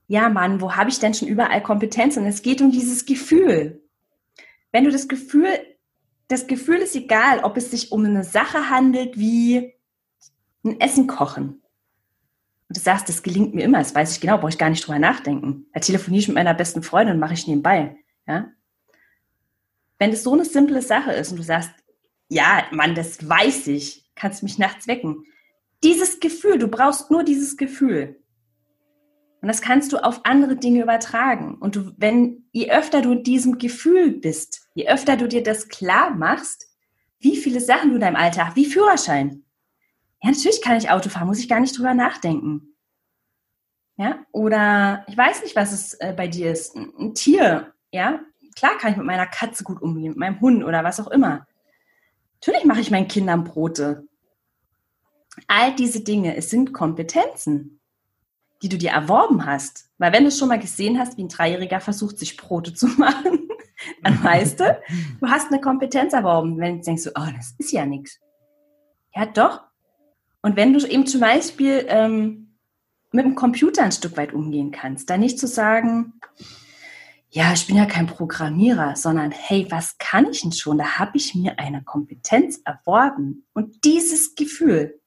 ja 0.08 0.30
Mann, 0.30 0.62
wo 0.62 0.76
habe 0.76 0.90
ich 0.90 1.00
denn 1.00 1.14
schon 1.14 1.28
überall 1.28 1.64
Kompetenz? 1.64 2.18
Und 2.18 2.26
es 2.26 2.42
geht 2.42 2.62
um 2.62 2.72
dieses 2.72 3.06
Gefühl. 3.06 3.82
Wenn 4.72 4.84
du 4.84 4.92
das 4.92 5.08
Gefühl, 5.08 5.48
das 6.28 6.48
Gefühl 6.48 6.78
ist 6.78 6.96
egal, 6.96 7.40
ob 7.40 7.58
es 7.58 7.72
sich 7.72 7.92
um 7.92 8.06
eine 8.06 8.24
Sache 8.24 8.70
handelt 8.70 9.18
wie 9.18 9.74
ein 10.64 10.80
Essen 10.80 11.08
kochen 11.08 11.62
und 12.68 12.78
du 12.78 12.82
sagst, 12.82 13.08
das 13.10 13.24
gelingt 13.24 13.54
mir 13.54 13.64
immer, 13.64 13.80
das 13.80 13.94
weiß 13.94 14.12
ich 14.14 14.22
genau, 14.22 14.38
brauche 14.38 14.50
ich 14.50 14.58
gar 14.58 14.70
nicht 14.70 14.86
drüber 14.86 15.00
nachdenken. 15.00 15.68
Da 15.74 15.80
telefoniere 15.80 16.20
ich 16.20 16.28
mit 16.28 16.36
meiner 16.36 16.54
besten 16.56 16.82
Freundin 16.82 17.16
und 17.16 17.20
mache 17.20 17.36
ich 17.36 17.48
nebenbei. 17.48 17.98
Ja? 18.28 18.52
Wenn 20.00 20.12
das 20.12 20.24
so 20.24 20.34
eine 20.34 20.46
simple 20.46 20.82
Sache 20.82 21.12
ist 21.14 21.32
und 21.32 21.38
du 21.38 21.44
sagst, 21.44 21.72
ja, 22.28 22.66
Mann, 22.72 22.96
das 22.96 23.28
weiß 23.28 23.68
ich, 23.68 24.10
kannst 24.16 24.42
mich 24.42 24.58
nachts 24.58 24.88
wecken. 24.88 25.26
Dieses 25.86 26.20
Gefühl, 26.20 26.58
du 26.58 26.68
brauchst 26.68 27.12
nur 27.12 27.24
dieses 27.24 27.58
Gefühl. 27.58 28.20
Und 29.42 29.48
das 29.50 29.62
kannst 29.62 29.94
du 29.94 29.98
auf 29.98 30.22
andere 30.26 30.56
Dinge 30.56 30.82
übertragen. 30.82 31.60
Und 31.60 31.76
du, 31.76 31.92
wenn, 31.98 32.48
je 32.52 32.72
öfter 32.72 33.04
du 33.04 33.12
in 33.12 33.24
diesem 33.24 33.60
Gefühl 33.60 34.12
bist, 34.14 34.68
je 34.74 34.90
öfter 34.90 35.16
du 35.16 35.28
dir 35.28 35.44
das 35.44 35.68
klar 35.68 36.10
machst, 36.10 36.66
wie 37.20 37.38
viele 37.38 37.60
Sachen 37.62 37.90
du 37.90 37.96
in 37.96 38.02
deinem 38.02 38.16
Alltag, 38.16 38.56
wie 38.56 38.66
Führerschein, 38.66 39.44
ja, 40.24 40.32
natürlich 40.32 40.64
kann 40.64 40.78
ich 40.78 40.90
Auto 40.90 41.10
fahren, 41.10 41.28
muss 41.28 41.38
ich 41.38 41.48
gar 41.48 41.60
nicht 41.60 41.78
drüber 41.78 41.94
nachdenken. 41.94 42.76
Ja, 43.98 44.26
oder 44.32 45.06
ich 45.08 45.16
weiß 45.16 45.44
nicht, 45.44 45.56
was 45.56 45.72
es 45.72 45.94
äh, 46.00 46.16
bei 46.18 46.28
dir 46.28 46.52
ist. 46.52 46.76
Ein, 46.76 46.92
ein 46.98 47.14
Tier, 47.14 47.74
ja, 47.92 48.22
klar 48.56 48.80
kann 48.80 48.92
ich 48.92 48.98
mit 48.98 49.06
meiner 49.06 49.28
Katze 49.28 49.64
gut 49.64 49.80
umgehen, 49.84 50.10
mit 50.10 50.18
meinem 50.18 50.42
Hund 50.42 50.64
oder 50.64 50.84
was 50.84 51.00
auch 51.00 51.12
immer. 51.12 51.46
Natürlich 52.42 52.66
mache 52.66 52.82
ich 52.82 52.90
meinen 52.90 53.08
Kindern 53.08 53.44
Brote. 53.44 54.08
All 55.48 55.76
diese 55.76 56.02
Dinge, 56.02 56.36
es 56.36 56.50
sind 56.50 56.74
Kompetenzen, 56.74 57.80
die 58.62 58.70
du 58.70 58.78
dir 58.78 58.92
erworben 58.92 59.46
hast. 59.46 59.90
Weil 59.98 60.14
wenn 60.14 60.24
du 60.24 60.32
schon 60.32 60.48
mal 60.48 60.60
gesehen 60.60 60.98
hast, 61.00 61.18
wie 61.18 61.24
ein 61.24 61.30
Dreijähriger 61.30 61.80
versucht, 61.80 62.20
sich 62.20 62.38
Brote 62.38 62.74
zu 62.74 62.88
machen, 62.98 63.50
dann 64.04 64.24
weißt 64.24 64.60
du, 64.60 64.80
du 65.20 65.28
hast 65.28 65.52
eine 65.52 65.62
Kompetenz 65.62 66.14
erworben. 66.14 66.58
Wenn 66.58 66.78
du 66.78 66.84
denkst, 66.84 67.08
oh, 67.08 67.28
das 67.36 67.56
ist 67.58 67.72
ja 67.72 67.86
nichts. 67.86 68.20
Ja, 69.14 69.26
doch, 69.26 69.62
und 70.46 70.56
wenn 70.58 70.74
du 70.74 70.88
eben 70.88 71.08
zum 71.08 71.22
Beispiel 71.22 71.88
ähm, 71.88 72.60
mit 73.12 73.26
dem 73.26 73.34
Computer 73.34 73.82
ein 73.82 73.92
Stück 73.92 74.16
weit 74.16 74.32
umgehen 74.32 74.70
kannst, 74.70 75.10
dann 75.10 75.22
nicht 75.22 75.40
zu 75.40 75.48
sagen, 75.48 76.20
ja, 77.32 77.52
ich 77.52 77.66
bin 77.66 77.76
ja 77.76 77.88
kein 77.88 78.06
Programmierer, 78.06 78.96
sondern 78.96 79.32
hey, 79.32 79.66
was 79.72 79.98
kann 79.98 80.30
ich 80.30 80.44
denn 80.44 80.52
schon? 80.52 80.78
Da 80.78 81.00
habe 81.00 81.18
ich 81.18 81.34
mir 81.34 81.58
eine 81.58 81.82
Kompetenz 81.84 82.62
erworben. 82.64 83.48
Und 83.54 83.86
dieses 83.86 84.36
Gefühl 84.36 85.02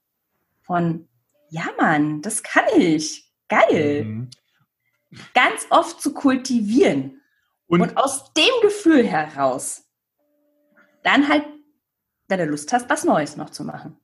von, 0.69 1.09
ja, 1.49 1.65
Mann, 1.81 2.23
das 2.23 2.45
kann 2.45 2.65
ich. 2.77 3.33
Geil. 3.49 4.05
Mhm. 4.05 4.31
Ganz 5.35 5.67
oft 5.71 6.01
zu 6.01 6.13
kultivieren. 6.13 7.21
Und, 7.67 7.81
und 7.81 7.97
aus 7.97 8.33
dem 8.35 8.53
Gefühl 8.63 9.07
heraus 9.07 9.85
dann 11.03 11.29
halt, 11.29 11.45
wenn 12.29 12.39
du 12.39 12.47
Lust 12.47 12.73
hast, 12.73 12.89
was 12.91 13.05
Neues 13.05 13.37
noch 13.37 13.51
zu 13.51 13.65
machen 13.65 13.97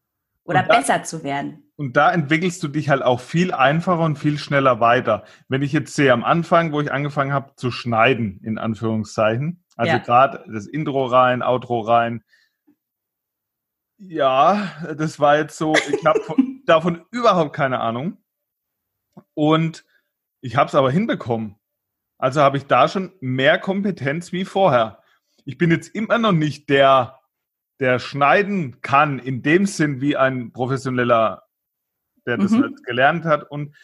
oder 0.45 0.63
da, 0.63 0.79
besser 0.79 1.03
zu 1.03 1.23
werden. 1.23 1.71
Und 1.77 1.97
da 1.97 2.13
entwickelst 2.13 2.63
du 2.63 2.69
dich 2.69 2.89
halt 2.89 3.03
auch 3.03 3.21
viel 3.21 3.53
einfacher 3.53 4.01
und 4.01 4.19
viel 4.19 4.39
schneller 4.39 4.81
weiter. 4.81 5.25
Wenn 5.49 5.63
ich 5.63 5.73
jetzt 5.73 5.95
sehe 5.95 6.13
am 6.13 6.25
Anfang, 6.25 6.73
wo 6.73 6.81
ich 6.81 6.91
angefangen 6.91 7.33
habe 7.33 7.53
zu 7.57 7.71
schneiden, 7.71 8.41
in 8.43 8.57
Anführungszeichen, 8.59 9.65
also 9.77 9.93
ja. 9.93 9.99
gerade 9.99 10.45
das 10.51 10.67
Intro 10.67 11.05
rein, 11.07 11.43
Outro 11.43 11.81
rein, 11.81 12.23
ja, 13.99 14.71
das 14.97 15.21
war 15.21 15.39
jetzt 15.39 15.57
so, 15.57 15.75
ich 15.75 16.05
habe 16.05 16.21
davon 16.69 17.05
überhaupt 17.11 17.55
keine 17.55 17.81
Ahnung. 17.81 18.19
Und 19.35 19.85
ich 20.41 20.57
habe 20.57 20.69
es 20.69 20.75
aber 20.75 20.91
hinbekommen. 20.91 21.57
Also 22.19 22.41
habe 22.41 22.57
ich 22.57 22.67
da 22.67 22.89
schon 22.89 23.13
mehr 23.21 23.59
Kompetenz 23.59 24.33
wie 24.33 24.45
vorher. 24.45 25.03
Ich 25.45 25.59
bin 25.59 25.71
jetzt 25.71 25.95
immer 25.95 26.19
noch 26.19 26.33
nicht 26.33 26.69
der, 26.69 27.21
der 27.81 27.99
schneiden 27.99 28.81
kann, 28.81 29.19
in 29.19 29.43
dem 29.43 29.67
Sinn 29.67 30.01
wie 30.01 30.17
ein 30.17 30.53
professioneller, 30.53 31.45
der 32.27 32.39
das 32.39 32.53
mhm. 32.53 32.63
halt 32.63 32.85
gelernt 32.85 33.25
hat. 33.25 33.51
Und 33.51 33.77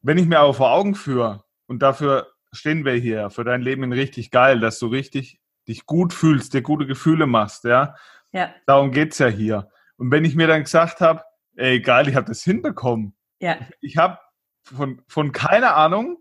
wenn 0.00 0.18
ich 0.18 0.26
mir 0.26 0.40
aber 0.40 0.54
vor 0.54 0.72
Augen 0.72 0.94
führe, 0.94 1.44
und 1.66 1.82
dafür 1.82 2.28
stehen 2.52 2.84
wir 2.84 2.94
hier, 2.94 3.30
für 3.30 3.44
dein 3.44 3.62
Leben 3.62 3.92
richtig 3.92 4.30
geil, 4.30 4.58
dass 4.60 4.78
du 4.78 4.86
richtig 4.86 5.40
dich 5.68 5.84
gut 5.86 6.14
fühlst, 6.14 6.54
dir 6.54 6.62
gute 6.62 6.86
Gefühle 6.86 7.26
machst, 7.26 7.64
ja. 7.64 7.94
Ja. 8.32 8.54
Darum 8.66 8.90
geht's 8.90 9.18
ja 9.18 9.28
hier. 9.28 9.70
Und 9.96 10.10
wenn 10.10 10.24
ich 10.24 10.34
mir 10.34 10.46
dann 10.46 10.62
gesagt 10.62 11.00
habe, 11.00 11.22
ey, 11.58 11.80
geil, 11.80 12.08
ich 12.08 12.14
habe 12.14 12.26
das 12.26 12.42
hinbekommen. 12.42 13.14
Ja. 13.40 13.58
Ich 13.80 13.96
habe 13.96 14.18
von, 14.62 15.02
von 15.08 15.32
keine 15.32 15.74
Ahnung 15.74 16.18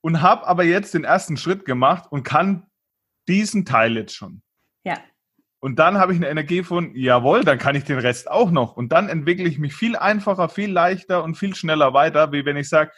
und 0.00 0.22
habe 0.22 0.46
aber 0.46 0.64
jetzt 0.64 0.94
den 0.94 1.04
ersten 1.04 1.36
Schritt 1.36 1.64
gemacht 1.64 2.10
und 2.10 2.22
kann 2.22 2.66
diesen 3.28 3.64
Teil 3.64 3.96
jetzt 3.96 4.14
schon. 4.14 4.42
Ja. 4.84 4.98
Und 5.60 5.78
dann 5.78 5.98
habe 5.98 6.12
ich 6.12 6.18
eine 6.18 6.28
Energie 6.28 6.62
von, 6.62 6.94
jawohl, 6.96 7.44
dann 7.44 7.58
kann 7.58 7.76
ich 7.76 7.84
den 7.84 7.98
Rest 7.98 8.30
auch 8.30 8.50
noch. 8.50 8.76
Und 8.76 8.90
dann 8.90 9.08
entwickle 9.08 9.48
ich 9.48 9.58
mich 9.58 9.74
viel 9.74 9.96
einfacher, 9.96 10.48
viel 10.48 10.70
leichter 10.70 11.22
und 11.22 11.36
viel 11.36 11.54
schneller 11.54 11.94
weiter, 11.94 12.32
wie 12.32 12.44
wenn 12.44 12.56
ich 12.56 12.68
sage, 12.68 12.90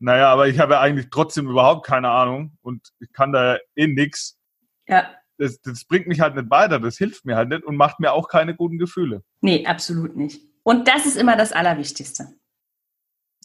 naja, 0.00 0.32
aber 0.32 0.48
ich 0.48 0.58
habe 0.58 0.74
ja 0.74 0.80
eigentlich 0.80 1.10
trotzdem 1.10 1.48
überhaupt 1.48 1.86
keine 1.86 2.10
Ahnung 2.10 2.56
und 2.62 2.92
ich 3.00 3.12
kann 3.12 3.32
da 3.32 3.58
eh 3.74 3.86
nix. 3.86 4.38
Ja. 4.86 5.10
Das, 5.38 5.60
das 5.60 5.84
bringt 5.84 6.08
mich 6.08 6.20
halt 6.20 6.34
nicht 6.34 6.50
weiter, 6.50 6.80
das 6.80 6.98
hilft 6.98 7.24
mir 7.24 7.36
halt 7.36 7.48
nicht 7.48 7.64
und 7.64 7.76
macht 7.76 8.00
mir 8.00 8.12
auch 8.12 8.28
keine 8.28 8.54
guten 8.56 8.78
Gefühle. 8.78 9.22
Nee, 9.40 9.64
absolut 9.66 10.16
nicht. 10.16 10.42
Und 10.68 10.86
das 10.86 11.06
ist 11.06 11.16
immer 11.16 11.34
das 11.34 11.52
Allerwichtigste. 11.52 12.28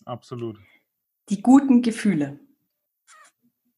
Absolut. 0.04 0.60
Die 1.30 1.42
guten 1.42 1.82
Gefühle. 1.82 2.38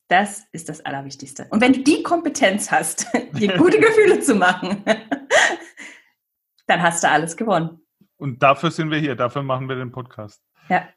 Das 0.08 0.47
ist 0.51 0.67
das 0.67 0.84
Allerwichtigste. 0.84 1.45
Und 1.51 1.62
wenn 1.62 1.73
du 1.73 1.84
die 1.84 2.01
Kompetenz 2.01 2.71
hast, 2.71 3.05
dir 3.34 3.55
gute 3.55 3.79
Gefühle 3.79 4.19
zu 4.19 4.34
machen, 4.34 4.84
dann 6.65 6.81
hast 6.81 7.03
du 7.03 7.08
alles 7.08 7.38
gewonnen. 7.38 7.86
Und 8.17 8.41
dafür 8.41 8.71
sind 8.71 8.89
wir 8.89 8.97
hier, 8.97 9.15
dafür 9.15 9.43
machen 9.43 9.69
wir 9.69 9.75
den 9.75 9.91
Podcast. 9.91 10.41
Ja. 10.67 10.89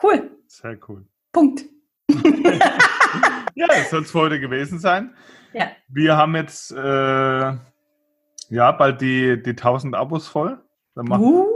Cool. 0.00 0.38
Sehr 0.46 0.78
cool. 0.88 1.04
Punkt. 1.32 1.64
ja, 3.56 3.66
das 3.66 3.90
soll 3.90 4.02
es 4.02 4.12
für 4.12 4.20
heute 4.20 4.38
gewesen 4.38 4.78
sein. 4.78 5.16
Ja. 5.52 5.68
Wir 5.88 6.16
haben 6.16 6.36
jetzt 6.36 6.70
äh, 6.70 7.56
ja 8.50 8.70
bald 8.70 9.00
die, 9.00 9.42
die 9.42 9.50
1000 9.50 9.96
Abos 9.96 10.28
voll. 10.28 10.62
Dann 10.96 11.06
machen, 11.06 11.24
uh. 11.24 11.46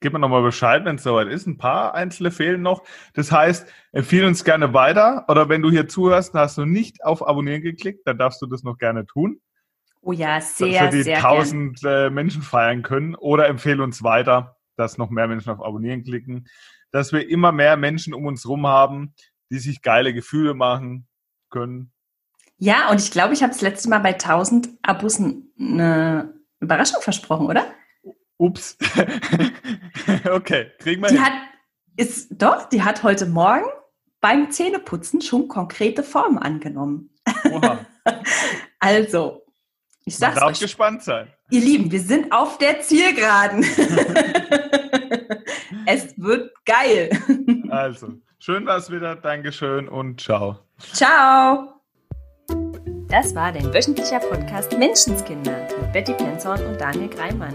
Gib 0.00 0.12
mir 0.12 0.18
nochmal 0.18 0.42
Bescheid, 0.42 0.84
wenn 0.84 0.96
es 0.96 1.04
soweit 1.04 1.28
ist. 1.28 1.46
Ein 1.46 1.56
paar 1.56 1.94
einzelne 1.94 2.30
fehlen 2.30 2.60
noch. 2.60 2.82
Das 3.14 3.32
heißt, 3.32 3.66
empfehle 3.92 4.26
uns 4.26 4.44
gerne 4.44 4.74
weiter. 4.74 5.24
Oder 5.28 5.48
wenn 5.48 5.62
du 5.62 5.70
hier 5.70 5.88
zuhörst, 5.88 6.34
hast 6.34 6.58
du 6.58 6.64
nicht 6.64 7.04
auf 7.04 7.26
Abonnieren 7.26 7.62
geklickt, 7.62 8.06
dann 8.06 8.18
darfst 8.18 8.42
du 8.42 8.46
das 8.46 8.62
noch 8.62 8.76
gerne 8.76 9.06
tun. 9.06 9.40
Oh 10.02 10.12
ja, 10.12 10.40
sehr, 10.40 10.84
dass 10.84 10.94
wir 10.94 11.04
die 11.04 11.14
1000 11.14 11.80
äh, 11.84 12.10
Menschen 12.10 12.42
feiern 12.42 12.82
können. 12.82 13.14
Oder 13.14 13.46
empfehle 13.46 13.82
uns 13.82 14.02
weiter, 14.02 14.56
dass 14.76 14.98
noch 14.98 15.10
mehr 15.10 15.28
Menschen 15.28 15.50
auf 15.50 15.64
Abonnieren 15.64 16.02
klicken 16.02 16.46
dass 16.96 17.12
wir 17.12 17.28
immer 17.28 17.52
mehr 17.52 17.76
Menschen 17.76 18.14
um 18.14 18.26
uns 18.26 18.44
herum 18.44 18.66
haben, 18.66 19.14
die 19.50 19.58
sich 19.58 19.82
geile 19.82 20.14
Gefühle 20.14 20.54
machen 20.54 21.06
können. 21.50 21.92
Ja, 22.58 22.90
und 22.90 23.00
ich 23.00 23.10
glaube, 23.10 23.34
ich 23.34 23.42
habe 23.42 23.52
das 23.52 23.60
letzte 23.60 23.90
Mal 23.90 23.98
bei 23.98 24.14
1000 24.14 24.70
Abos 24.82 25.20
eine 25.20 26.34
Überraschung 26.58 27.02
versprochen, 27.02 27.46
oder? 27.46 27.66
Ups. 28.38 28.76
okay, 30.30 30.72
kriegen 30.78 31.02
wir 31.02 31.08
die 31.08 31.16
hin. 31.16 31.24
Hat, 31.24 31.32
ist, 31.96 32.28
doch, 32.30 32.68
die 32.68 32.82
hat 32.82 33.02
heute 33.02 33.26
Morgen 33.26 33.66
beim 34.20 34.50
Zähneputzen 34.50 35.20
schon 35.20 35.48
konkrete 35.48 36.02
Formen 36.02 36.38
angenommen. 36.38 37.10
Oha. 37.50 37.78
also, 38.80 39.42
ich 40.04 40.16
sag's 40.16 40.34
Man 40.34 40.42
darf 40.42 40.52
euch. 40.52 40.60
gespannt 40.60 41.02
sein. 41.02 41.28
Ihr 41.50 41.60
Lieben, 41.60 41.90
wir 41.90 42.00
sind 42.00 42.32
auf 42.32 42.58
der 42.58 42.80
Zielgeraden. 42.80 43.62
es 45.86 46.18
wird 46.18 46.52
geil. 46.64 47.10
Also, 47.70 48.14
schön 48.38 48.66
war 48.66 48.76
es 48.78 48.90
wieder. 48.90 49.16
Dankeschön 49.16 49.88
und 49.88 50.20
ciao. 50.20 50.58
Ciao. 50.92 51.72
Das 53.08 53.34
war 53.34 53.52
dein 53.52 53.72
wöchentlicher 53.72 54.18
Podcast 54.18 54.76
Menschenskinder 54.76 55.68
mit 55.80 55.92
Betty 55.92 56.12
Penzorn 56.14 56.64
und 56.66 56.80
Daniel 56.80 57.08
Greimann. 57.08 57.54